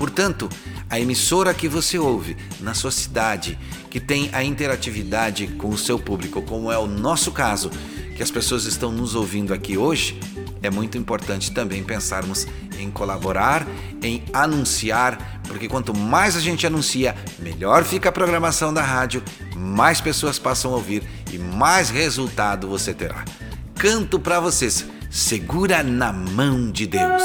Portanto, 0.00 0.48
a 0.88 0.98
emissora 0.98 1.52
que 1.52 1.68
você 1.68 1.98
ouve 1.98 2.34
na 2.58 2.72
sua 2.72 2.90
cidade, 2.90 3.58
que 3.90 4.00
tem 4.00 4.30
a 4.32 4.42
interatividade 4.42 5.46
com 5.58 5.68
o 5.68 5.76
seu 5.76 5.98
público, 5.98 6.40
como 6.40 6.72
é 6.72 6.78
o 6.78 6.86
nosso 6.86 7.30
caso, 7.30 7.68
que 8.16 8.22
as 8.22 8.30
pessoas 8.30 8.64
estão 8.64 8.90
nos 8.90 9.14
ouvindo 9.14 9.52
aqui 9.52 9.76
hoje, 9.76 10.18
é 10.62 10.70
muito 10.70 10.96
importante 10.96 11.52
também 11.52 11.84
pensarmos 11.84 12.46
em 12.78 12.90
colaborar, 12.90 13.66
em 14.02 14.22
anunciar, 14.32 15.42
porque 15.46 15.68
quanto 15.68 15.94
mais 15.94 16.34
a 16.34 16.40
gente 16.40 16.66
anuncia, 16.66 17.14
melhor 17.38 17.84
fica 17.84 18.08
a 18.08 18.12
programação 18.12 18.72
da 18.72 18.82
rádio, 18.82 19.22
mais 19.54 20.00
pessoas 20.00 20.38
passam 20.38 20.72
a 20.72 20.76
ouvir 20.76 21.02
e 21.30 21.36
mais 21.36 21.90
resultado 21.90 22.66
você 22.66 22.94
terá. 22.94 23.22
Canto 23.74 24.18
para 24.18 24.40
vocês, 24.40 24.82
segura 25.10 25.82
na 25.82 26.10
mão 26.10 26.70
de 26.70 26.86
Deus. 26.86 27.24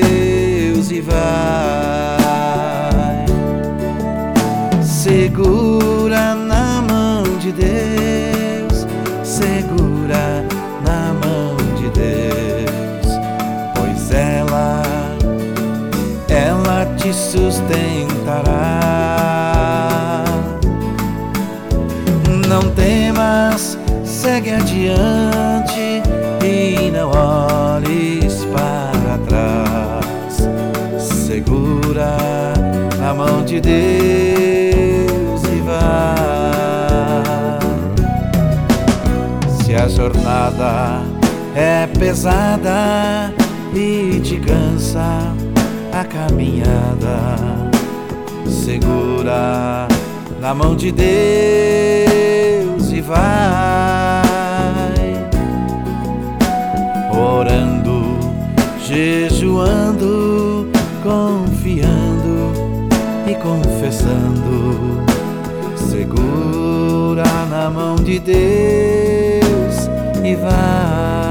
te 17.11 17.17
sustentará. 17.17 18.79
Não 22.47 22.61
temas, 22.71 23.77
segue 24.03 24.51
adiante 24.51 26.01
e 26.43 26.89
não 26.91 27.09
olhes 27.09 28.45
para 28.45 29.17
trás, 29.27 30.37
segura 31.01 32.15
na 32.99 33.13
mão 33.13 33.43
de 33.43 33.59
Deus 33.59 35.41
se 39.63 39.75
a 39.75 39.87
jornada 39.87 41.01
é 41.55 41.87
pesada 41.87 43.33
e 43.73 44.19
te 44.19 44.37
cansa 44.37 44.99
a 44.99 45.30
caminhada, 46.27 47.17
segura 48.47 49.87
na 50.39 50.53
mão 50.53 50.75
de 50.75 50.91
Deus 50.91 51.11
e 52.91 53.01
vai 53.01 54.21
orando, 57.11 58.19
jejuando, 58.85 60.69
confiando 61.01 62.51
e 63.27 63.33
confessando 63.35 65.01
segura 65.75 67.23
na 67.49 67.69
mão 67.71 67.95
de 67.95 68.19
Deus 68.19 69.89
e 70.23 70.35
vai. 70.35 71.30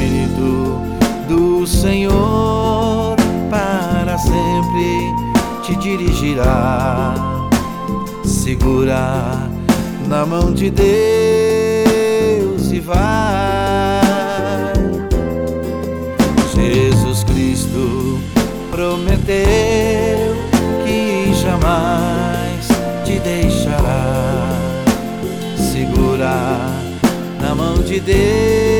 Espírito 0.00 0.80
do 1.28 1.66
Senhor 1.66 3.16
para 3.50 4.16
sempre 4.16 5.12
te 5.62 5.76
dirigirá. 5.76 7.14
Segura 8.24 9.50
na 10.08 10.24
mão 10.24 10.54
de 10.54 10.70
Deus 10.70 10.88
e 12.72 12.80
vai. 12.80 12.96
Jesus 16.54 17.22
Cristo 17.24 18.18
prometeu 18.70 20.34
que 20.86 21.34
jamais 21.34 22.68
te 23.04 23.18
deixará. 23.18 24.48
Segura 25.58 26.58
na 27.38 27.54
mão 27.54 27.74
de 27.82 28.00
Deus 28.00 28.79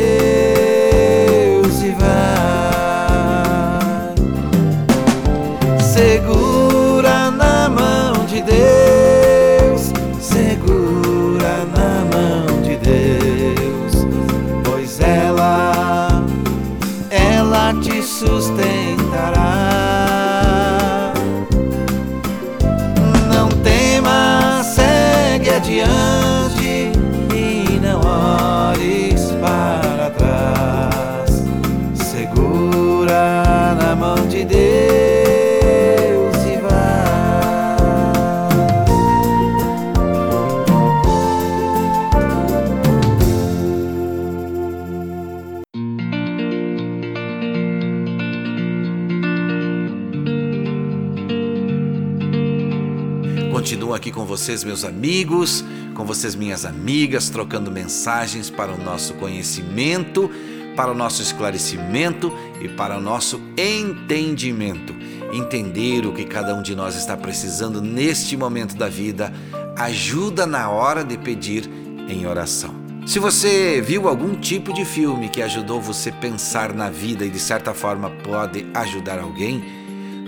Continuo 53.71 53.93
aqui 53.93 54.11
com 54.11 54.25
vocês, 54.25 54.65
meus 54.65 54.83
amigos, 54.83 55.63
com 55.95 56.03
vocês, 56.03 56.35
minhas 56.35 56.65
amigas, 56.65 57.29
trocando 57.29 57.71
mensagens 57.71 58.49
para 58.49 58.73
o 58.73 58.77
nosso 58.77 59.13
conhecimento, 59.13 60.29
para 60.75 60.91
o 60.91 60.93
nosso 60.93 61.21
esclarecimento 61.21 62.33
e 62.59 62.67
para 62.67 62.97
o 62.97 63.01
nosso 63.01 63.39
entendimento. 63.57 64.93
Entender 65.31 66.05
o 66.05 66.11
que 66.11 66.25
cada 66.25 66.53
um 66.53 66.61
de 66.61 66.75
nós 66.75 66.97
está 66.97 67.15
precisando 67.15 67.81
neste 67.81 68.35
momento 68.35 68.75
da 68.75 68.89
vida 68.89 69.31
ajuda 69.77 70.45
na 70.45 70.69
hora 70.69 71.01
de 71.01 71.17
pedir 71.17 71.63
em 72.09 72.27
oração. 72.27 72.75
Se 73.05 73.19
você 73.19 73.79
viu 73.79 74.09
algum 74.09 74.35
tipo 74.35 74.73
de 74.73 74.83
filme 74.83 75.29
que 75.29 75.41
ajudou 75.41 75.79
você 75.79 76.11
pensar 76.11 76.73
na 76.73 76.89
vida 76.89 77.25
e 77.25 77.29
de 77.29 77.39
certa 77.39 77.73
forma 77.73 78.09
pode 78.21 78.65
ajudar 78.73 79.17
alguém, 79.17 79.63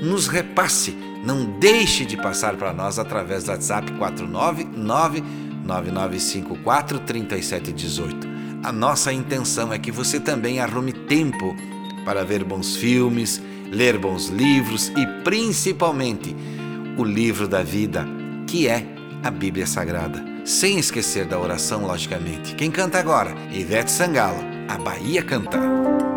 nos 0.01 0.27
repasse, 0.27 0.95
não 1.23 1.57
deixe 1.59 2.05
de 2.05 2.17
passar 2.17 2.55
para 2.57 2.73
nós 2.73 2.99
através 2.99 3.45
do 3.45 3.51
WhatsApp 3.51 3.91
499-9954-3718. 5.65 8.33
A 8.63 8.71
nossa 8.71 9.11
intenção 9.11 9.73
é 9.73 9.79
que 9.79 9.91
você 9.91 10.19
também 10.19 10.59
arrume 10.59 10.93
tempo 10.93 11.55
para 12.05 12.23
ver 12.23 12.43
bons 12.43 12.75
filmes, 12.75 13.41
ler 13.71 13.97
bons 13.97 14.27
livros 14.27 14.89
e 14.89 15.07
principalmente 15.23 16.35
o 16.97 17.03
livro 17.03 17.47
da 17.47 17.63
vida, 17.63 18.05
que 18.47 18.67
é 18.67 18.85
a 19.23 19.31
Bíblia 19.31 19.65
Sagrada. 19.65 20.23
Sem 20.45 20.77
esquecer 20.77 21.25
da 21.25 21.39
oração, 21.39 21.85
logicamente. 21.85 22.53
Quem 22.55 22.69
canta 22.69 22.99
agora? 22.99 23.33
Ivete 23.51 23.89
Sangalo, 23.89 24.43
a 24.67 24.77
Bahia 24.77 25.23
Cantar. 25.23 26.12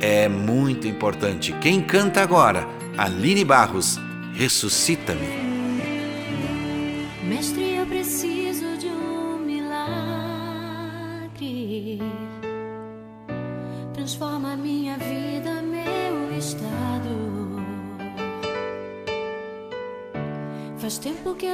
É 0.00 0.28
muito 0.28 0.86
importante. 0.86 1.52
Quem 1.60 1.82
canta 1.82 2.22
agora? 2.22 2.66
Aline 2.96 3.44
Barros, 3.44 3.98
Ressuscita-me. 4.38 5.47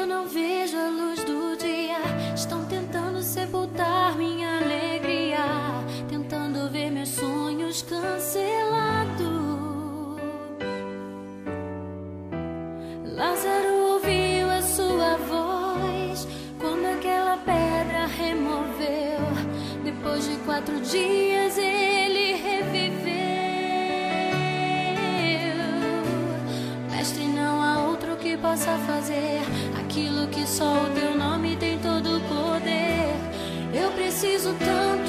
Eu 0.05 0.09
não 0.09 0.27
vejo 0.29 0.77
a 0.77 0.89
luz 0.91 1.25
do 1.25 1.57
dia. 1.57 1.97
Estão 2.35 2.63
tentando 2.67 3.23
sepultar 3.23 4.15
minha 4.19 4.59
alegria, 4.59 5.39
tentando 6.11 6.69
ver 6.71 6.91
meus 6.91 7.09
sonhos 7.09 7.81
cancelados. 7.81 9.25
Lázaro 13.15 13.95
ouviu 13.95 14.51
a 14.51 14.61
sua 14.61 15.17
voz 15.17 16.29
quando 16.59 16.85
aquela 16.85 17.39
pedra 17.39 18.07
removeu. 18.07 19.25
Depois 19.83 20.29
de 20.29 20.37
quatro 20.45 20.81
dias 20.81 21.57
ele 21.57 22.35
reviveu. 22.35 23.15
Mestre, 26.91 27.25
não 27.25 27.63
há 27.63 27.89
outro 27.89 28.17
que 28.17 28.37
possa 28.37 28.77
fazer 28.87 29.54
só 30.55 30.85
o 30.85 30.91
teu 30.91 31.17
nome 31.17 31.57
tem 31.57 31.77
todo 31.81 32.17
o 32.17 32.21
poder. 32.21 33.13
Eu 33.75 33.91
preciso 33.91 34.55
tanto 34.55 35.04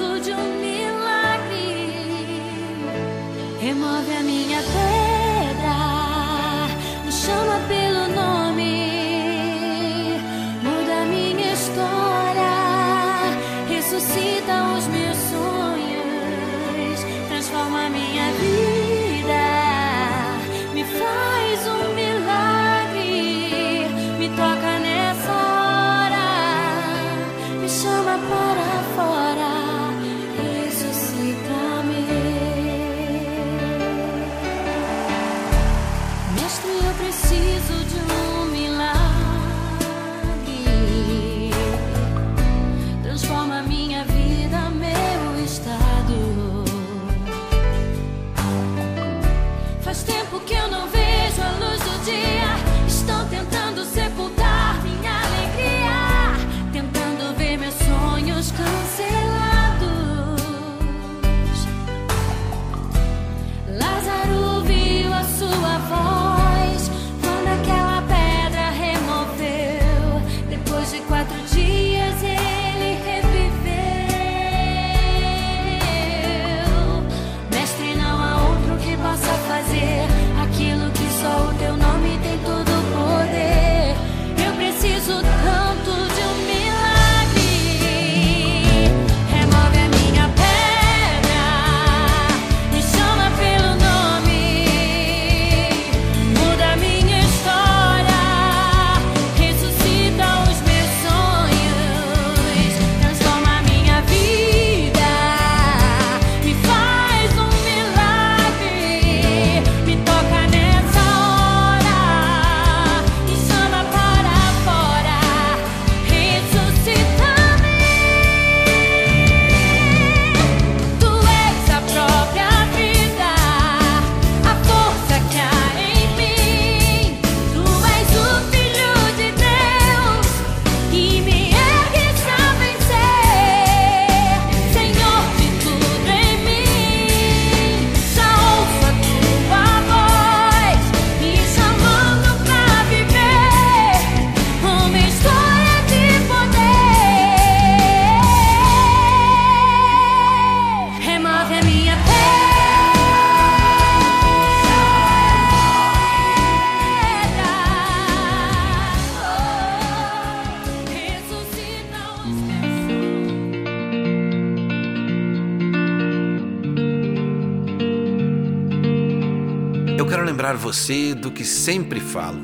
você 170.76 171.16
do 171.16 171.32
que 171.32 171.46
sempre 171.46 172.02
falo: 172.02 172.40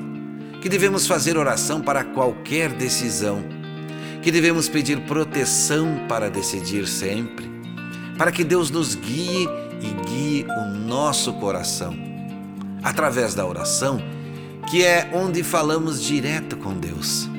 que 0.62 0.70
devemos 0.70 1.06
fazer 1.06 1.38
oração 1.38 1.82
para 1.82 2.04
qualquer 2.04 2.72
decisão, 2.72 3.44
que 4.22 4.32
devemos 4.32 4.70
pedir 4.70 5.02
proteção 5.02 6.06
para 6.08 6.30
decidir 6.30 6.88
sempre, 6.88 7.52
para 8.18 8.32
que 8.32 8.44
Deus 8.44 8.72
nos 8.72 8.96
guie 8.96 9.48
e 9.82 10.10
guie 10.10 10.46
o 10.48 10.78
nosso 10.78 11.34
coração. 11.34 11.94
Através 12.82 13.36
da 13.36 13.46
oração, 13.46 14.02
que 14.70 14.84
é 14.84 15.12
onde 15.14 15.44
falamos 15.44 16.02
direto 16.02 16.56
com 16.58 16.74
Deus. 16.74 17.30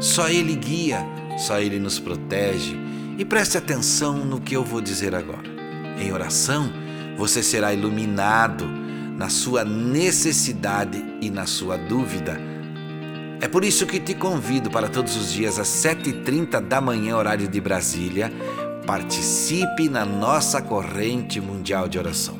Só 0.00 0.28
Ele 0.28 0.54
guia, 0.54 1.04
só 1.36 1.60
Ele 1.60 1.78
nos 1.78 1.98
protege. 1.98 2.74
E 3.18 3.24
preste 3.24 3.58
atenção 3.58 4.24
no 4.24 4.40
que 4.40 4.56
eu 4.56 4.64
vou 4.64 4.80
dizer 4.80 5.14
agora. 5.14 5.50
Em 5.98 6.12
oração, 6.12 6.72
você 7.18 7.42
será 7.42 7.74
iluminado 7.74 8.85
na 9.16 9.28
sua 9.28 9.64
necessidade 9.64 11.02
e 11.20 11.30
na 11.30 11.46
sua 11.46 11.76
dúvida. 11.76 12.38
É 13.40 13.48
por 13.48 13.64
isso 13.64 13.86
que 13.86 14.00
te 14.00 14.14
convido 14.14 14.70
para 14.70 14.88
todos 14.88 15.16
os 15.16 15.32
dias 15.32 15.58
às 15.58 15.68
7h30 15.68 16.60
da 16.60 16.80
manhã, 16.80 17.16
horário 17.16 17.48
de 17.48 17.60
Brasília, 17.60 18.32
participe 18.86 19.88
na 19.88 20.04
nossa 20.04 20.62
corrente 20.62 21.40
mundial 21.40 21.88
de 21.88 21.98
oração. 21.98 22.36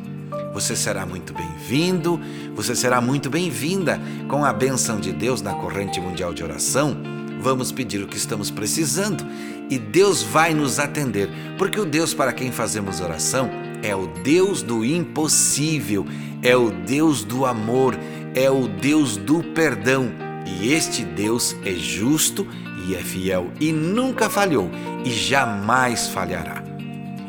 Você 0.52 0.74
será 0.74 1.04
muito 1.04 1.34
bem-vindo, 1.34 2.20
você 2.54 2.74
será 2.74 3.00
muito 3.00 3.28
bem-vinda 3.28 4.00
com 4.28 4.44
a 4.44 4.52
benção 4.52 4.98
de 4.98 5.12
Deus 5.12 5.42
na 5.42 5.54
corrente 5.54 6.00
mundial 6.00 6.32
de 6.32 6.42
oração. 6.42 6.96
Vamos 7.40 7.70
pedir 7.70 8.02
o 8.02 8.06
que 8.06 8.16
estamos 8.16 8.50
precisando 8.50 9.26
e 9.68 9.78
Deus 9.78 10.22
vai 10.22 10.54
nos 10.54 10.78
atender, 10.78 11.28
porque 11.58 11.78
o 11.78 11.84
Deus 11.84 12.14
para 12.14 12.32
quem 12.32 12.50
fazemos 12.50 13.00
oração 13.00 13.65
é 13.82 13.94
o 13.94 14.06
Deus 14.06 14.62
do 14.62 14.84
impossível, 14.84 16.06
é 16.42 16.56
o 16.56 16.70
Deus 16.70 17.24
do 17.24 17.46
amor, 17.46 17.98
é 18.34 18.50
o 18.50 18.68
Deus 18.68 19.16
do 19.16 19.42
perdão. 19.42 20.10
E 20.46 20.72
este 20.72 21.04
Deus 21.04 21.56
é 21.64 21.72
justo 21.72 22.46
e 22.86 22.94
é 22.94 22.98
fiel 22.98 23.50
e 23.60 23.72
nunca 23.72 24.30
falhou 24.30 24.70
e 25.04 25.10
jamais 25.10 26.08
falhará. 26.08 26.62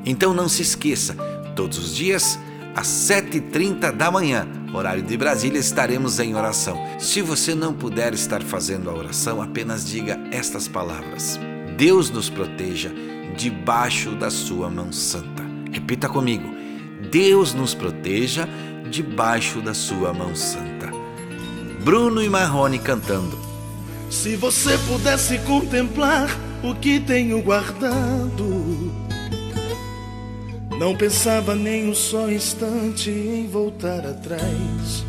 Então 0.06 0.34
não 0.34 0.48
se 0.48 0.62
esqueça, 0.62 1.16
todos 1.56 1.78
os 1.78 1.96
dias, 1.96 2.40
às 2.76 2.88
7h30 2.88 3.92
da 3.92 4.12
manhã, 4.12 4.48
horário 4.74 5.02
de 5.02 5.18
Brasília, 5.18 5.60
estaremos 5.60 6.20
em 6.20 6.36
oração. 6.36 6.78
Se 7.00 7.22
você 7.22 7.56
não 7.56 7.74
puder 7.74 8.14
estar 8.14 8.42
fazendo 8.44 8.90
a 8.90 8.94
oração, 8.94 9.42
apenas 9.42 9.86
diga 9.86 10.20
estas 10.32 10.68
palavras: 10.68 11.40
Deus 11.76 12.10
nos 12.10 12.30
proteja 12.30 12.92
debaixo 13.36 14.12
da 14.12 14.30
sua 14.30 14.70
mão 14.70 14.92
santa. 14.92 15.37
Repita 15.78 16.10
comigo: 16.10 16.50
Deus 17.12 17.54
nos 17.54 17.76
proteja 17.76 18.50
debaixo 18.90 19.62
da 19.62 19.76
sua 19.76 20.12
mão 20.12 20.36
santa. 20.36 20.92
Bruno 21.84 22.24
e 22.24 22.28
Marrone 22.28 22.80
cantando. 22.80 23.38
Se 24.10 24.36
você 24.36 24.76
pudesse 24.88 25.38
contemplar 25.40 26.36
o 26.64 26.74
que 26.74 27.00
tenho 27.00 27.44
guardado, 27.44 28.92
não 30.80 30.96
pensava 30.98 31.54
nem 31.54 31.88
um 31.88 31.94
só 31.94 32.28
instante 32.28 33.12
em 33.12 33.48
voltar 33.48 34.04
atrás. 34.04 35.06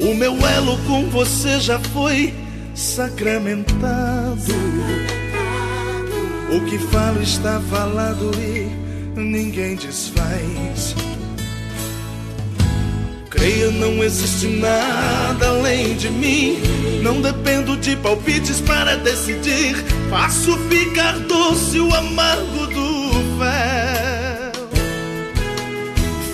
O 0.00 0.14
meu 0.14 0.34
elo 0.34 0.76
com 0.84 1.08
você 1.10 1.60
já 1.60 1.78
foi 1.78 2.34
sacramentado. 2.74 4.42
O 6.50 6.60
que 6.62 6.78
falo 6.78 7.22
está 7.22 7.60
falado 7.70 8.30
e 8.38 8.70
ninguém 9.20 9.76
desfaz. 9.76 10.94
Creia, 13.28 13.70
não 13.70 14.02
existe 14.02 14.46
nada 14.46 15.48
além 15.48 15.94
de 15.96 16.08
mim. 16.08 16.58
Não 17.02 17.20
dependo 17.20 17.76
de 17.76 17.94
palpites 17.96 18.60
para 18.62 18.96
decidir. 18.96 19.76
Faço 20.08 20.56
ficar 20.70 21.18
doce 21.20 21.78
o 21.80 21.94
amargo 21.94 22.66
do 22.66 23.10
véu. 23.38 24.68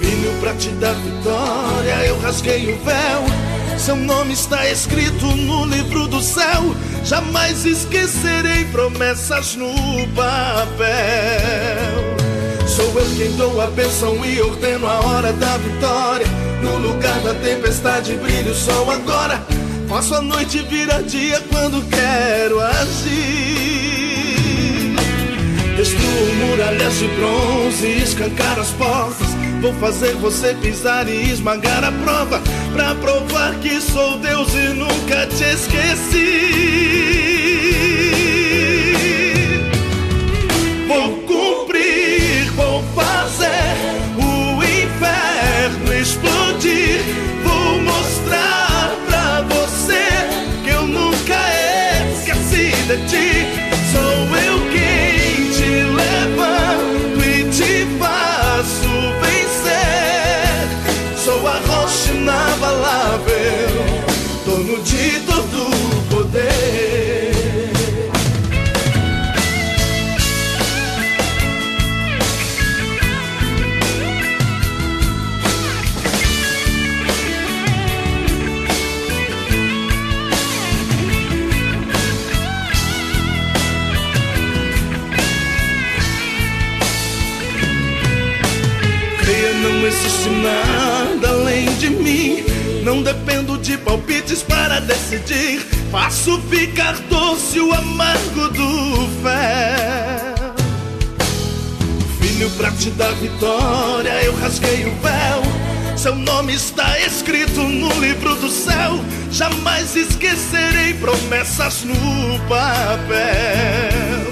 Filho, 0.00 0.40
pra 0.40 0.54
te 0.54 0.68
dar 0.70 0.94
vitória, 0.94 2.06
eu 2.06 2.20
rasguei 2.20 2.72
o 2.72 2.84
véu. 2.84 3.43
Seu 3.78 3.96
nome 3.96 4.32
está 4.32 4.68
escrito 4.70 5.26
no 5.26 5.66
livro 5.66 6.06
do 6.06 6.22
céu. 6.22 6.74
Jamais 7.04 7.64
esquecerei 7.66 8.64
promessas 8.66 9.56
no 9.56 9.74
papel. 10.14 10.94
Sou 12.66 12.86
eu 12.98 13.06
quem 13.16 13.32
dou 13.36 13.60
a 13.60 13.66
bênção 13.66 14.24
e 14.24 14.40
ordeno 14.40 14.86
a 14.86 15.00
hora 15.00 15.32
da 15.32 15.58
vitória. 15.58 16.26
No 16.62 16.78
lugar 16.78 17.20
da 17.20 17.34
tempestade 17.34 18.14
brilha 18.14 18.52
o 18.52 18.54
sol 18.54 18.90
agora. 18.90 19.44
Faço 19.88 20.14
a 20.14 20.22
noite 20.22 20.60
virar 20.62 21.02
dia 21.02 21.42
quando 21.50 21.82
quero 21.90 22.60
agir. 22.60 23.84
Destruo 25.76 26.34
muralhas 26.46 26.94
de 26.98 27.08
bronze 27.08 27.86
escancar 28.02 28.58
as 28.58 28.70
portas. 28.70 29.28
Vou 29.60 29.72
fazer 29.74 30.14
você 30.14 30.54
pisar 30.54 31.08
e 31.08 31.30
esmagar 31.30 31.84
a 31.84 31.92
prova. 31.92 32.40
Pra 32.74 32.92
provar 32.96 33.54
que 33.60 33.80
sou 33.80 34.18
Deus 34.18 34.52
e 34.52 34.74
nunca 34.74 35.28
te 35.28 35.44
esqueci. 35.44 36.24
Palpites 93.94 94.42
para 94.42 94.80
decidir. 94.80 95.60
Faço 95.90 96.40
ficar 96.42 96.98
doce 97.08 97.60
o 97.60 97.72
amargo 97.72 98.48
do 98.48 99.08
fel. 99.22 100.54
Filho, 102.20 102.50
pra 102.50 102.72
te 102.72 102.90
dar 102.90 103.12
vitória, 103.12 104.10
eu 104.24 104.34
rasguei 104.36 104.84
o 104.86 104.90
véu. 105.00 105.96
Seu 105.96 106.16
nome 106.16 106.54
está 106.54 106.98
escrito 106.98 107.60
no 107.60 107.88
livro 108.00 108.34
do 108.36 108.48
céu. 108.48 108.98
Jamais 109.30 109.94
esquecerei 109.94 110.94
promessas 110.94 111.84
no 111.84 112.38
papel. 112.48 114.24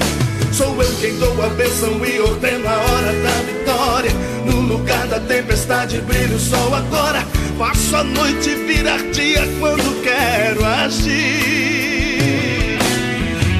Sou 0.52 0.82
eu 0.82 0.92
quem 1.00 1.16
dou 1.18 1.40
a 1.40 1.48
bênção 1.50 2.04
e 2.04 2.20
ordeno 2.20 2.68
a 2.68 2.76
hora 2.78 3.12
da 3.22 3.30
vitória. 3.46 4.10
No 4.44 4.60
lugar 4.60 5.06
da 5.06 5.20
tempestade 5.20 6.00
brilha 6.00 6.34
o 6.34 6.40
sol 6.40 6.74
agora. 6.74 7.24
Faço 7.62 7.94
a 7.94 8.02
noite 8.02 8.56
virar 8.66 8.98
dia 9.12 9.46
quando 9.60 10.02
quero 10.02 10.64
agir. 10.64 11.16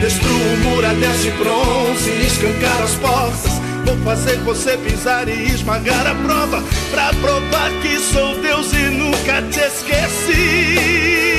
Destruo 0.00 0.56
muralhas 0.64 1.22
de 1.22 1.30
bronze 1.30 2.10
escancar 2.26 2.82
as 2.82 2.94
portas. 2.94 3.60
Vou 3.86 3.96
fazer 3.98 4.38
você 4.38 4.76
pisar 4.78 5.28
e 5.28 5.44
esmagar 5.54 6.04
a 6.04 6.16
prova. 6.16 6.64
Pra 6.90 7.12
provar 7.20 7.70
que 7.80 7.96
sou 8.00 8.42
Deus 8.42 8.72
e 8.72 8.90
nunca 8.90 9.40
te 9.42 9.60
esqueci. 9.60 11.31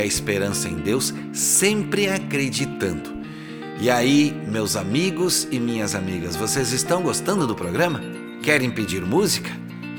A 0.00 0.06
esperança 0.06 0.68
em 0.68 0.76
Deus, 0.76 1.14
sempre 1.32 2.08
acreditando. 2.08 3.20
E 3.80 3.88
aí, 3.88 4.34
meus 4.46 4.76
amigos 4.76 5.48
e 5.50 5.58
minhas 5.58 5.94
amigas, 5.94 6.36
vocês 6.36 6.72
estão 6.72 7.02
gostando 7.02 7.46
do 7.46 7.54
programa? 7.54 8.00
Querem 8.42 8.70
pedir 8.70 9.04
música? 9.04 9.50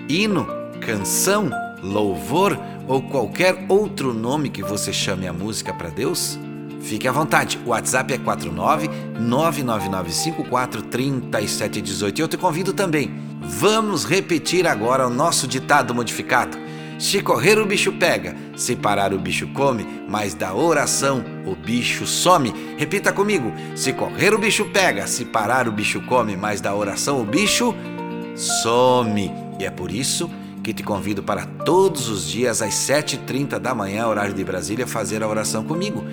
Hino? 0.08 0.48
Canção? 0.82 1.50
Louvor? 1.82 2.58
Ou 2.88 3.02
qualquer 3.02 3.66
outro 3.70 4.14
nome 4.14 4.50
que 4.50 4.62
você 4.62 4.92
chame 4.94 5.28
a 5.28 5.34
música 5.34 5.74
para 5.74 5.90
Deus? 5.90 6.38
Fique 6.82 7.08
à 7.08 7.12
vontade. 7.12 7.60
O 7.66 7.70
WhatsApp 7.70 8.14
é 8.14 8.18
49 8.18 8.90
3718 10.90 12.20
e 12.20 12.22
eu 12.22 12.28
te 12.28 12.38
convido 12.38 12.74
também. 12.74 13.12
Vamos 13.42 14.06
repetir 14.06 14.68
agora 14.68 15.08
o 15.08 15.10
nosso 15.10 15.48
ditado 15.48 15.96
modificado. 15.96 16.61
Se 17.02 17.20
correr 17.20 17.58
o 17.58 17.66
bicho 17.66 17.92
pega, 17.94 18.36
se 18.56 18.76
parar 18.76 19.12
o 19.12 19.18
bicho 19.18 19.48
come, 19.56 19.84
mas 20.08 20.36
da 20.36 20.54
oração 20.54 21.26
o 21.48 21.56
bicho 21.56 22.06
some. 22.06 22.54
Repita 22.78 23.12
comigo. 23.12 23.52
Se 23.76 23.92
correr 23.92 24.36
o 24.36 24.38
bicho 24.38 24.66
pega, 24.66 25.08
se 25.08 25.26
parar 25.26 25.68
o 25.68 25.72
bicho 25.72 26.00
come, 26.02 26.38
mas 26.38 26.62
da 26.62 26.76
oração 26.76 27.20
o 27.20 27.26
bicho 27.26 27.74
some. 28.36 29.34
E 29.60 29.66
é 29.66 29.72
por 29.72 29.92
isso 29.92 30.30
que 30.64 30.72
te 30.72 30.84
convido 30.84 31.24
para 31.24 31.44
todos 31.44 32.08
os 32.08 32.30
dias 32.30 32.62
às 32.62 32.76
7h30 32.76 33.58
da 33.58 33.74
manhã, 33.74 34.06
horário 34.06 34.36
de 34.36 34.44
Brasília, 34.44 34.86
fazer 34.86 35.24
a 35.24 35.28
oração 35.28 35.64
comigo. 35.64 36.06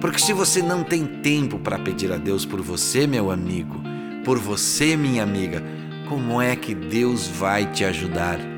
Porque 0.00 0.20
se 0.20 0.32
você 0.32 0.62
não 0.62 0.84
tem 0.84 1.04
tempo 1.04 1.58
para 1.58 1.76
pedir 1.76 2.12
a 2.12 2.18
Deus 2.18 2.46
por 2.46 2.62
você, 2.62 3.04
meu 3.04 3.32
amigo, 3.32 3.82
por 4.24 4.38
você, 4.38 4.96
minha 4.96 5.24
amiga, 5.24 5.60
como 6.08 6.40
é 6.40 6.54
que 6.54 6.72
Deus 6.72 7.26
vai 7.26 7.66
te 7.66 7.84
ajudar? 7.84 8.55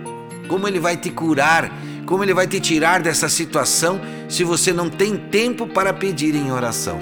Como 0.48 0.66
Ele 0.66 0.80
vai 0.80 0.96
te 0.96 1.10
curar? 1.10 1.70
Como 2.06 2.24
Ele 2.24 2.32
vai 2.34 2.46
te 2.46 2.58
tirar 2.58 3.02
dessa 3.02 3.28
situação 3.28 4.00
se 4.28 4.42
você 4.42 4.72
não 4.72 4.88
tem 4.88 5.16
tempo 5.16 5.66
para 5.66 5.92
pedir 5.92 6.34
em 6.34 6.50
oração? 6.50 6.98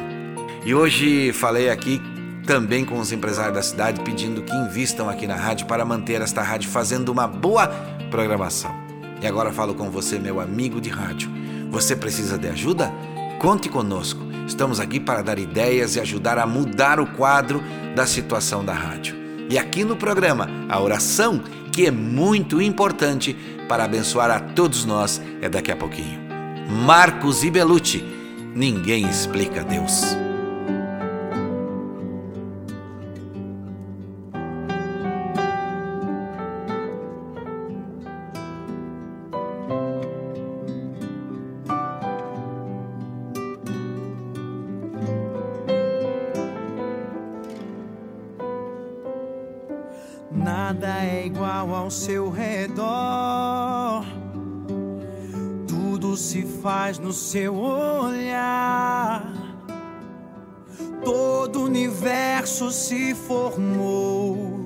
E 0.64 0.74
hoje 0.74 1.32
falei 1.32 1.70
aqui 1.70 2.02
também 2.44 2.84
com 2.84 2.98
os 2.98 3.12
empresários 3.12 3.54
da 3.54 3.62
cidade 3.62 4.00
pedindo 4.00 4.42
que 4.42 4.54
invistam 4.54 5.08
aqui 5.08 5.26
na 5.26 5.36
rádio 5.36 5.66
para 5.66 5.84
manter 5.84 6.20
esta 6.20 6.42
rádio 6.42 6.68
fazendo 6.70 7.08
uma 7.10 7.26
boa 7.26 7.68
programação. 8.10 8.74
E 9.22 9.26
agora 9.26 9.52
falo 9.52 9.74
com 9.74 9.90
você, 9.90 10.18
meu 10.18 10.40
amigo 10.40 10.80
de 10.80 10.90
rádio. 10.90 11.30
Você 11.70 11.96
precisa 11.96 12.36
de 12.36 12.48
ajuda? 12.48 12.92
Conte 13.38 13.68
conosco. 13.68 14.20
Estamos 14.46 14.78
aqui 14.78 15.00
para 15.00 15.22
dar 15.22 15.38
ideias 15.38 15.96
e 15.96 16.00
ajudar 16.00 16.38
a 16.38 16.46
mudar 16.46 17.00
o 17.00 17.06
quadro 17.06 17.62
da 17.94 18.06
situação 18.06 18.64
da 18.64 18.72
rádio. 18.72 19.16
E 19.48 19.58
aqui 19.58 19.84
no 19.84 19.96
programa, 19.96 20.48
a 20.68 20.80
oração, 20.80 21.42
que 21.76 21.84
é 21.84 21.90
muito 21.90 22.62
importante 22.62 23.36
para 23.68 23.84
abençoar 23.84 24.30
a 24.30 24.40
todos 24.40 24.86
nós, 24.86 25.20
é 25.42 25.48
daqui 25.50 25.70
a 25.70 25.76
pouquinho. 25.76 26.18
Marcos 26.70 27.44
e 27.44 27.50
Belucci, 27.50 28.02
ninguém 28.54 29.06
explica 29.06 29.62
Deus. 29.62 30.16
Faz 56.86 56.98
no 57.00 57.12
seu 57.12 57.56
olhar. 57.56 59.24
Todo 61.04 61.58
o 61.58 61.64
universo 61.64 62.70
se 62.70 63.12
formou 63.12 64.64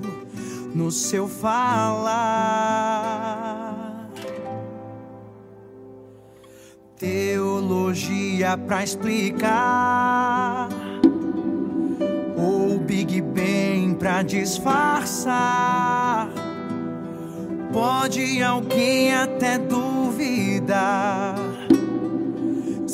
no 0.75 0.91
seu 0.91 1.27
falar. 1.27 2.11
Teologia 6.95 8.55
pra 8.55 8.83
explicar 8.83 10.69
ou 12.37 12.77
Big 12.77 13.19
Bang 13.19 13.95
pra 13.95 14.21
disfarçar. 14.21 15.41
Pode 17.73 18.43
alguém 18.43 19.11
até 19.11 19.57
duvidar. 19.57 21.50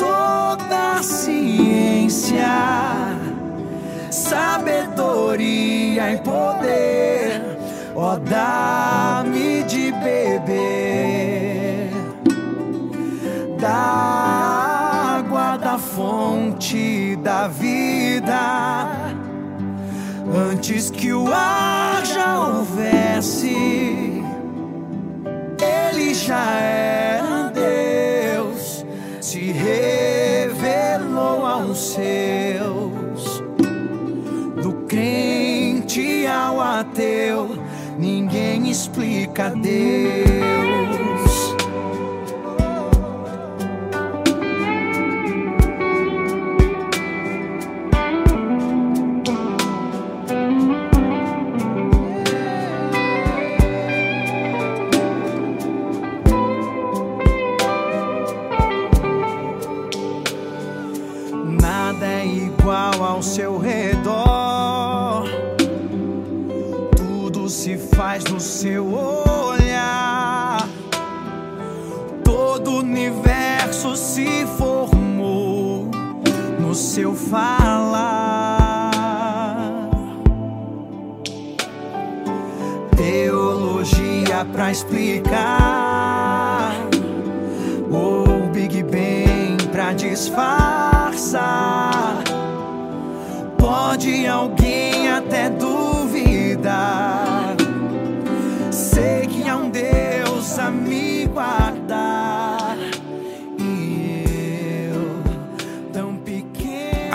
toda 0.00 1.02
ciência, 1.02 2.48
sabedoria 4.10 6.14
e 6.14 6.16
poder, 6.18 7.42
ó, 7.94 8.16
dá-me 8.16 9.62
de 9.64 9.92
beber 9.92 11.90
da 13.60 15.18
água 15.18 15.58
da 15.58 15.76
fonte 15.76 17.16
da 17.16 17.46
vida. 17.46 18.88
Antes 20.50 20.90
que 20.90 21.12
o 21.12 21.30
ar 21.30 22.06
já 22.06 22.38
houvesse, 22.38 24.22
ele 25.60 26.14
já 26.14 26.60
era 26.60 27.29
seus. 32.00 33.42
Do 34.62 34.72
crente 34.86 36.26
ao 36.26 36.60
ateu, 36.60 37.58
ninguém 37.98 38.70
explica 38.70 39.50
Deus. 39.50 40.29
No 68.40 68.44
seu 68.44 68.94
olhar. 68.94 70.66
Todo 72.24 72.70
o 72.70 72.78
universo 72.78 73.94
se 73.94 74.46
formou 74.56 75.90
no 76.58 76.74
seu 76.74 77.14
falar. 77.14 78.90
Teologia 82.96 84.46
pra 84.54 84.70
explicar. 84.70 86.72
Ou 87.92 88.48
Big 88.54 88.82
Bang 88.84 89.68
pra 89.70 89.92
disfarçar. 89.92 91.44
Pode 93.58 94.26
alguém 94.26 94.59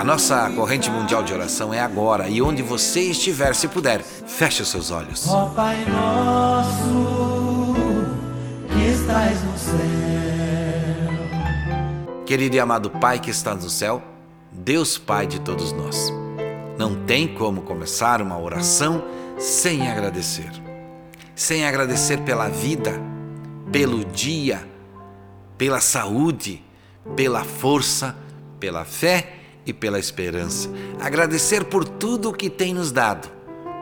nossa 0.06 0.49
corrente 0.51 0.89
mundial 0.91 1.24
de 1.24 1.34
oração 1.34 1.74
é 1.74 1.80
agora 1.80 2.30
e 2.30 2.39
onde 2.39 2.62
você 2.62 3.01
estiver, 3.01 3.56
se 3.56 3.68
puder, 3.68 4.03
feche 4.03 4.62
os 4.62 4.70
seus 4.70 4.91
olhos. 4.91 5.28
Ó 5.28 5.47
Pai 5.47 5.84
nosso 5.86 7.66
que 8.72 8.86
estás 8.88 9.43
no 9.43 9.58
céu, 9.58 9.76
Querido 12.24 12.56
e 12.56 12.60
amado 12.60 12.91
Pai 12.91 13.20
que 13.20 13.32
está 13.32 13.56
no 13.56 13.68
céu, 13.68 13.99
Deus 14.51 14.95
Pai 14.99 15.26
de 15.26 15.41
todos 15.41 15.72
nós. 15.72 16.14
Não 16.78 17.03
tem 17.06 17.28
como 17.28 17.64
começar 17.64 18.22
uma 18.22 18.39
oração 18.39 19.03
sem 19.39 19.89
agradecer. 19.89 20.51
Sem 21.34 21.66
agradecer 21.66 22.20
pela 22.22 22.47
vida, 22.47 22.93
pelo 23.72 24.06
dia, 24.06 24.68
pela 25.58 25.82
saúde, 25.82 26.64
pela 27.16 27.43
força, 27.43 28.16
pela 28.60 28.86
fé 28.86 29.45
e 29.66 29.74
pela 29.74 29.99
esperança. 29.99 30.70
Agradecer 30.99 31.66
por 31.66 31.88
tudo 31.88 32.30
o 32.30 32.34
que 32.34 32.49
tem 32.49 32.74
nos 32.74 32.91
dado, 32.91 33.30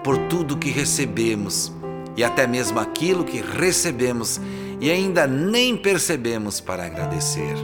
por 0.03 0.17
tudo 0.27 0.57
que 0.57 0.69
recebemos 0.69 1.71
e 2.15 2.23
até 2.23 2.45
mesmo 2.45 2.79
aquilo 2.79 3.23
que 3.23 3.41
recebemos 3.41 4.39
e 4.79 4.89
ainda 4.89 5.25
nem 5.25 5.75
percebemos 5.75 6.59
para 6.59 6.85
agradecer. 6.85 7.55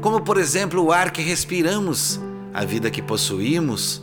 Como, 0.00 0.20
por 0.22 0.38
exemplo, 0.38 0.82
o 0.82 0.92
ar 0.92 1.10
que 1.10 1.22
respiramos, 1.22 2.20
a 2.52 2.64
vida 2.64 2.90
que 2.90 3.02
possuímos 3.02 4.02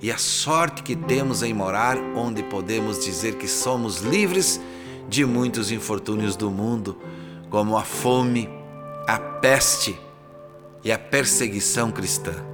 e 0.00 0.10
a 0.10 0.18
sorte 0.18 0.82
que 0.82 0.96
temos 0.96 1.42
em 1.42 1.54
morar 1.54 1.98
onde 2.16 2.42
podemos 2.42 3.04
dizer 3.04 3.36
que 3.36 3.48
somos 3.48 4.00
livres 4.00 4.60
de 5.08 5.24
muitos 5.24 5.70
infortúnios 5.70 6.36
do 6.36 6.50
mundo, 6.50 6.98
como 7.50 7.76
a 7.76 7.82
fome, 7.82 8.48
a 9.06 9.18
peste 9.18 9.98
e 10.82 10.90
a 10.90 10.98
perseguição 10.98 11.90
cristã. 11.90 12.53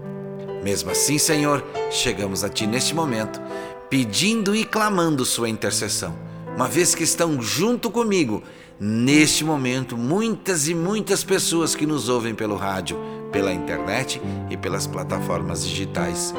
Mesmo 0.62 0.90
assim, 0.90 1.18
Senhor, 1.18 1.64
chegamos 1.90 2.44
a 2.44 2.48
Ti 2.48 2.66
neste 2.66 2.94
momento, 2.94 3.40
pedindo 3.88 4.54
e 4.54 4.64
clamando 4.64 5.24
Sua 5.24 5.48
intercessão, 5.48 6.14
uma 6.54 6.68
vez 6.68 6.94
que 6.94 7.02
estão 7.02 7.40
junto 7.40 7.90
comigo, 7.90 8.42
neste 8.78 9.44
momento, 9.44 9.96
muitas 9.96 10.68
e 10.68 10.74
muitas 10.74 11.24
pessoas 11.24 11.74
que 11.74 11.86
nos 11.86 12.08
ouvem 12.08 12.34
pelo 12.34 12.56
rádio, 12.56 12.98
pela 13.32 13.52
internet 13.52 14.20
e 14.50 14.56
pelas 14.56 14.86
plataformas 14.86 15.66
digitais. 15.66 16.34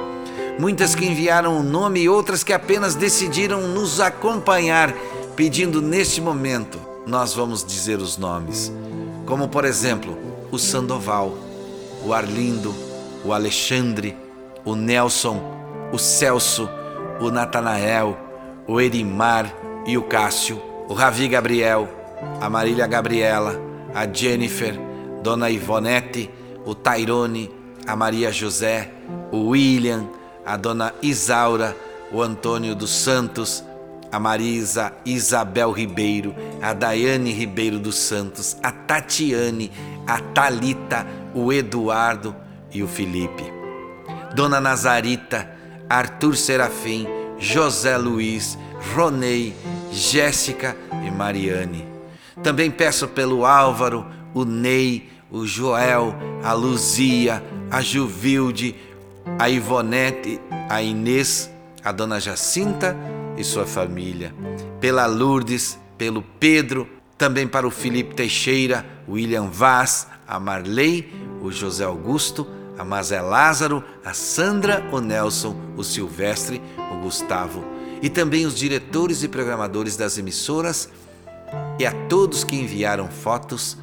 Muitas 0.60 0.94
que 0.94 1.06
enviaram 1.06 1.60
o 1.60 1.64
nome 1.64 2.02
e 2.02 2.10
outras 2.10 2.44
que 2.44 2.54
apenas 2.54 2.94
decidiram 2.94 3.68
nos 3.68 4.00
acompanhar, 4.00 4.94
pedindo 5.36 5.82
neste 5.82 6.22
momento, 6.22 6.80
nós 7.08 7.34
vamos 7.34 7.64
dizer 7.64 8.00
os 8.00 8.18
nomes, 8.18 8.72
como 9.26 9.48
por 9.48 9.66
exemplo, 9.66 10.16
o 10.52 10.60
Sandoval, 10.60 11.36
o 12.06 12.14
Arlindo, 12.14 12.76
o 13.24 13.34
Alexandre, 13.34 14.18
o 14.66 14.76
Nelson, 14.76 15.42
o 15.92 15.98
Celso, 15.98 16.70
o 17.20 17.30
Natanael, 17.30 18.18
o 18.68 18.80
Erimar 18.80 19.54
e 19.86 19.98
o 19.98 20.04
Cássio, 20.04 20.62
o 20.88 20.94
Ravi 20.94 21.28
Gabriel, 21.28 21.88
a 22.40 22.50
Marília 22.50 22.88
Gabriela, 22.88 23.60
a 23.94 24.12
Jennifer, 24.12 24.78
Dona 25.24 25.50
Ivonete, 25.50 26.30
o 26.66 26.74
Tairone, 26.74 27.52
a 27.86 27.96
Maria 27.96 28.32
José, 28.32 28.92
o 29.32 29.50
William, 29.50 30.08
a 30.46 30.58
Dona 30.58 30.94
Isaura, 31.02 31.76
o 32.12 32.22
Antônio 32.22 32.76
dos 32.76 32.92
Santos, 32.92 33.64
a 34.12 34.20
Marisa 34.20 34.94
Isabel 35.06 35.72
Ribeiro, 35.72 36.36
a 36.62 36.74
Daiane 36.74 37.32
Ribeiro 37.32 37.80
dos 37.80 37.96
Santos, 37.96 38.58
a 38.62 38.72
Tatiane, 38.72 39.72
a 40.06 40.20
Talita, 40.20 41.08
o 41.34 41.54
Eduardo 41.54 42.36
e 42.74 42.84
o 42.84 42.88
Felipe. 42.88 43.44
Dona 44.36 44.62
Nazarita, 44.62 45.50
Arthur 45.90 46.36
Serafim, 46.36 47.08
José 47.38 47.98
Luiz, 47.98 48.58
Ronei, 48.96 49.54
Jéssica 49.92 50.76
e 51.06 51.12
Mariane. 51.12 51.86
Também 52.42 52.72
peço 52.72 53.08
pelo 53.08 53.46
Álvaro, 53.46 54.06
o 54.34 54.46
Ney, 54.46 55.10
o 55.30 55.46
Joel, 55.46 56.16
a 56.44 56.54
Luzia, 56.54 57.44
a 57.70 57.82
Juvilde, 57.82 58.76
a 59.38 59.50
Ivonete, 59.50 60.40
a 60.70 60.82
Inês, 60.82 61.52
a 61.84 61.92
Dona 61.92 62.20
Jacinta 62.20 62.96
e 63.38 63.44
sua 63.44 63.66
família. 63.66 64.34
Pela 64.80 65.06
Lourdes, 65.06 65.80
pelo 65.98 66.22
Pedro, 66.22 66.88
também 67.18 67.48
para 67.48 67.68
o 67.68 67.72
Felipe 67.72 68.16
Teixeira, 68.16 68.86
o 69.08 69.14
William 69.14 69.48
Vaz, 69.48 70.08
a 70.28 70.40
Marley, 70.40 71.14
o 71.42 71.52
José 71.52 71.84
Augusto, 71.84 72.48
a 72.82 72.84
Mazé 72.84 73.22
Lázaro, 73.22 73.84
a 74.04 74.12
Sandra, 74.12 74.84
o 74.92 75.00
Nelson, 75.00 75.56
o 75.78 75.84
Silvestre, 75.84 76.60
o 76.92 77.04
Gustavo 77.04 77.64
e 78.02 78.10
também 78.10 78.44
os 78.44 78.56
diretores 78.56 79.22
e 79.22 79.28
programadores 79.28 79.96
das 79.96 80.18
emissoras 80.18 80.90
e 81.78 81.86
a 81.86 81.92
todos 82.08 82.44
que 82.44 82.56
enviaram 82.56 83.08
fotos 83.08 83.78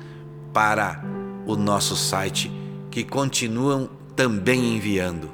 para 0.52 1.00
o 1.46 1.54
nosso 1.54 1.94
site, 1.94 2.50
que 2.90 3.04
continuam 3.04 3.88
também 4.16 4.74
enviando. 4.74 5.30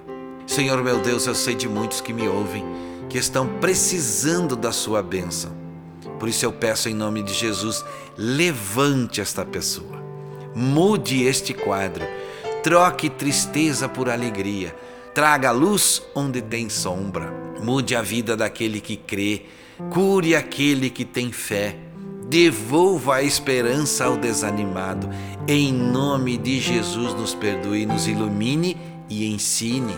Senhor 0.47 0.83
meu 0.85 1.01
Deus, 1.01 1.27
eu 1.27 1.35
sei 1.35 1.55
de 1.55 1.67
muitos 1.67 2.03
que 2.03 2.13
me 2.13 2.29
ouvem 2.29 2.63
que 3.09 3.17
estão 3.17 3.47
precisando 3.61 4.57
da 4.57 4.73
sua 4.73 5.03
bênção. 5.03 5.53
Por 6.21 6.29
isso 6.29 6.45
eu 6.45 6.53
peço 6.53 6.91
em 6.91 6.95
nome 6.95 7.23
de 7.23 7.33
Jesus, 7.33 7.83
levante 8.15 9.23
esta 9.23 9.43
pessoa, 9.43 10.05
mude 10.55 11.25
este 11.25 11.55
quadro, 11.55 12.05
troque 12.65 13.11
tristeza 13.11 13.87
por 13.91 14.09
alegria, 14.09 14.75
traga 15.15 15.51
luz 15.51 16.03
onde 16.15 16.41
tem 16.41 16.71
sombra, 16.71 17.31
mude 17.63 17.95
a 17.95 18.01
vida 18.01 18.35
daquele 18.35 18.81
que 18.81 18.97
crê, 18.97 19.43
cure 19.91 20.35
aquele 20.35 20.89
que 20.89 21.05
tem 21.05 21.31
fé, 21.31 21.77
devolva 22.27 23.17
a 23.17 23.23
esperança 23.23 24.07
ao 24.07 24.17
desanimado. 24.17 25.11
Em 25.47 25.75
nome 25.75 26.39
de 26.39 26.59
Jesus, 26.59 27.13
nos 27.13 27.35
perdoe, 27.35 27.85
nos 27.85 28.09
ilumine 28.09 28.79
e 29.11 29.31
ensine. 29.31 29.95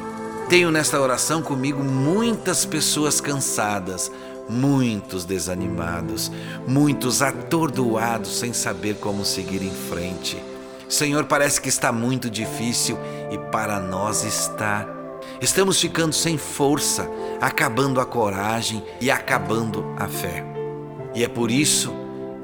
Tenho 0.48 0.72
nesta 0.72 1.00
oração 1.00 1.42
comigo 1.42 1.84
muitas 1.84 2.64
pessoas 2.64 3.20
cansadas, 3.20 4.10
muitos 4.48 5.24
desanimados, 5.24 6.32
muitos 6.66 7.22
atordoados 7.22 8.40
sem 8.40 8.52
saber 8.52 8.96
como 8.96 9.24
seguir 9.24 9.62
em 9.62 9.70
frente. 9.70 10.55
Senhor, 10.88 11.24
parece 11.24 11.60
que 11.60 11.68
está 11.68 11.90
muito 11.92 12.30
difícil 12.30 12.98
e 13.30 13.38
para 13.50 13.80
nós 13.80 14.24
está. 14.24 14.86
Estamos 15.40 15.80
ficando 15.80 16.14
sem 16.14 16.38
força, 16.38 17.08
acabando 17.40 18.00
a 18.00 18.06
coragem 18.06 18.82
e 19.00 19.10
acabando 19.10 19.84
a 19.98 20.06
fé. 20.06 20.44
E 21.14 21.24
é 21.24 21.28
por 21.28 21.50
isso 21.50 21.92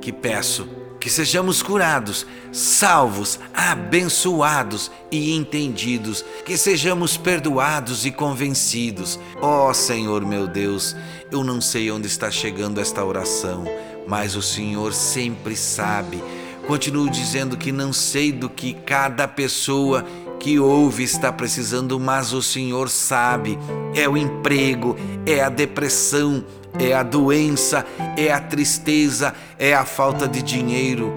que 0.01 0.13
peço 0.13 0.69
que 1.03 1.11
sejamos 1.11 1.65
curados, 1.65 2.25
salvos, 2.53 3.41
abençoados 3.53 4.89
e 5.11 5.35
entendidos, 5.35 6.25
que 6.45 6.57
sejamos 6.57 7.17
perdoados 7.17 8.07
e 8.07 8.13
convencidos. 8.13 9.19
Ó 9.41 9.69
oh, 9.69 9.75
Senhor 9.75 10.25
meu 10.25 10.47
Deus, 10.47 10.95
eu 11.29 11.43
não 11.43 11.61
sei 11.61 11.91
onde 11.91 12.07
está 12.07 12.31
chegando 12.31 12.81
esta 12.81 13.05
oração, 13.05 13.65
mas 14.07 14.37
o 14.37 14.43
Senhor 14.43 14.95
sempre 14.95 15.57
sabe. 15.57 16.23
Continuo 16.67 17.11
dizendo 17.11 17.57
que 17.57 17.73
não 17.73 17.93
sei 17.93 18.31
do 18.31 18.49
que 18.49 18.75
cada 18.75 19.27
pessoa 19.27 20.05
que 20.39 20.59
ouve 20.59 21.03
está 21.03 21.33
precisando, 21.33 21.99
mas 21.99 22.33
o 22.33 22.43
Senhor 22.43 22.89
sabe. 22.89 23.59
É 23.95 24.09
o 24.09 24.17
emprego, 24.17 24.97
é 25.27 25.41
a 25.41 25.49
depressão, 25.49 26.45
é 26.79 26.93
a 26.93 27.03
doença, 27.03 27.87
é 28.17 28.33
a 28.33 28.41
tristeza, 28.41 29.35
é 29.59 29.75
a 29.75 29.85
falta 29.85 30.27
de 30.27 30.43
dinheiro, 30.43 31.13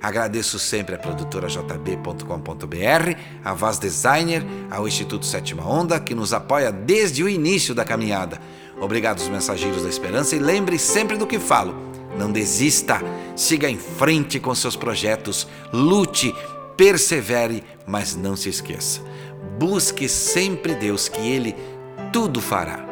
Agradeço 0.00 0.60
sempre 0.60 0.94
a 0.94 0.98
produtora 0.98 1.48
jb.com.br, 1.48 3.18
a 3.44 3.52
Vaz 3.52 3.80
Designer, 3.80 4.46
ao 4.70 4.86
Instituto 4.86 5.26
Sétima 5.26 5.68
Onda, 5.68 5.98
que 5.98 6.14
nos 6.14 6.32
apoia 6.32 6.70
desde 6.70 7.24
o 7.24 7.28
início 7.28 7.74
da 7.74 7.84
caminhada. 7.84 8.40
Obrigado 8.80 9.18
aos 9.18 9.28
mensageiros 9.28 9.82
da 9.82 9.88
esperança 9.88 10.36
e 10.36 10.38
lembre 10.38 10.78
sempre 10.78 11.16
do 11.16 11.26
que 11.26 11.40
falo. 11.40 11.74
Não 12.16 12.30
desista, 12.30 13.02
siga 13.34 13.68
em 13.68 13.76
frente 13.76 14.38
com 14.38 14.54
seus 14.54 14.76
projetos, 14.76 15.48
lute, 15.72 16.32
persevere, 16.76 17.64
mas 17.86 18.14
não 18.16 18.36
se 18.36 18.48
esqueça. 18.48 19.00
Busque 19.58 20.08
sempre 20.08 20.74
Deus, 20.74 21.08
que 21.08 21.20
Ele 21.20 21.54
tudo 22.12 22.40
fará. 22.40 22.84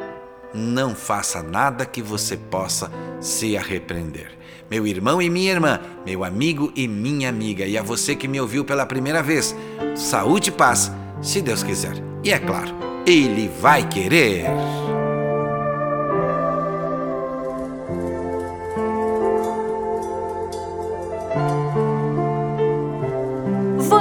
Não 0.55 0.95
faça 0.95 1.43
nada 1.43 1.87
que 1.87 2.03
você 2.03 2.37
possa 2.37 2.91
se 3.21 3.57
arrepender 3.57 4.43
meu 4.73 4.87
irmão 4.87 5.21
e 5.21 5.29
minha 5.29 5.53
irmã, 5.53 5.79
meu 6.03 6.25
amigo 6.25 6.73
e 6.75 6.89
minha 6.89 7.29
amiga, 7.29 7.67
e 7.67 7.77
a 7.77 7.83
você 7.83 8.17
que 8.17 8.27
me 8.27 8.41
ouviu 8.41 8.65
pela 8.65 8.87
primeira 8.87 9.23
vez. 9.23 9.55
Saúde 9.95 10.49
e 10.49 10.53
paz, 10.53 10.91
se 11.21 11.43
Deus 11.43 11.63
quiser. 11.63 11.93
E 12.25 12.33
é 12.33 12.39
claro, 12.39 12.75
Ele 13.07 13.51
vai 13.61 13.87
querer. 13.87 14.47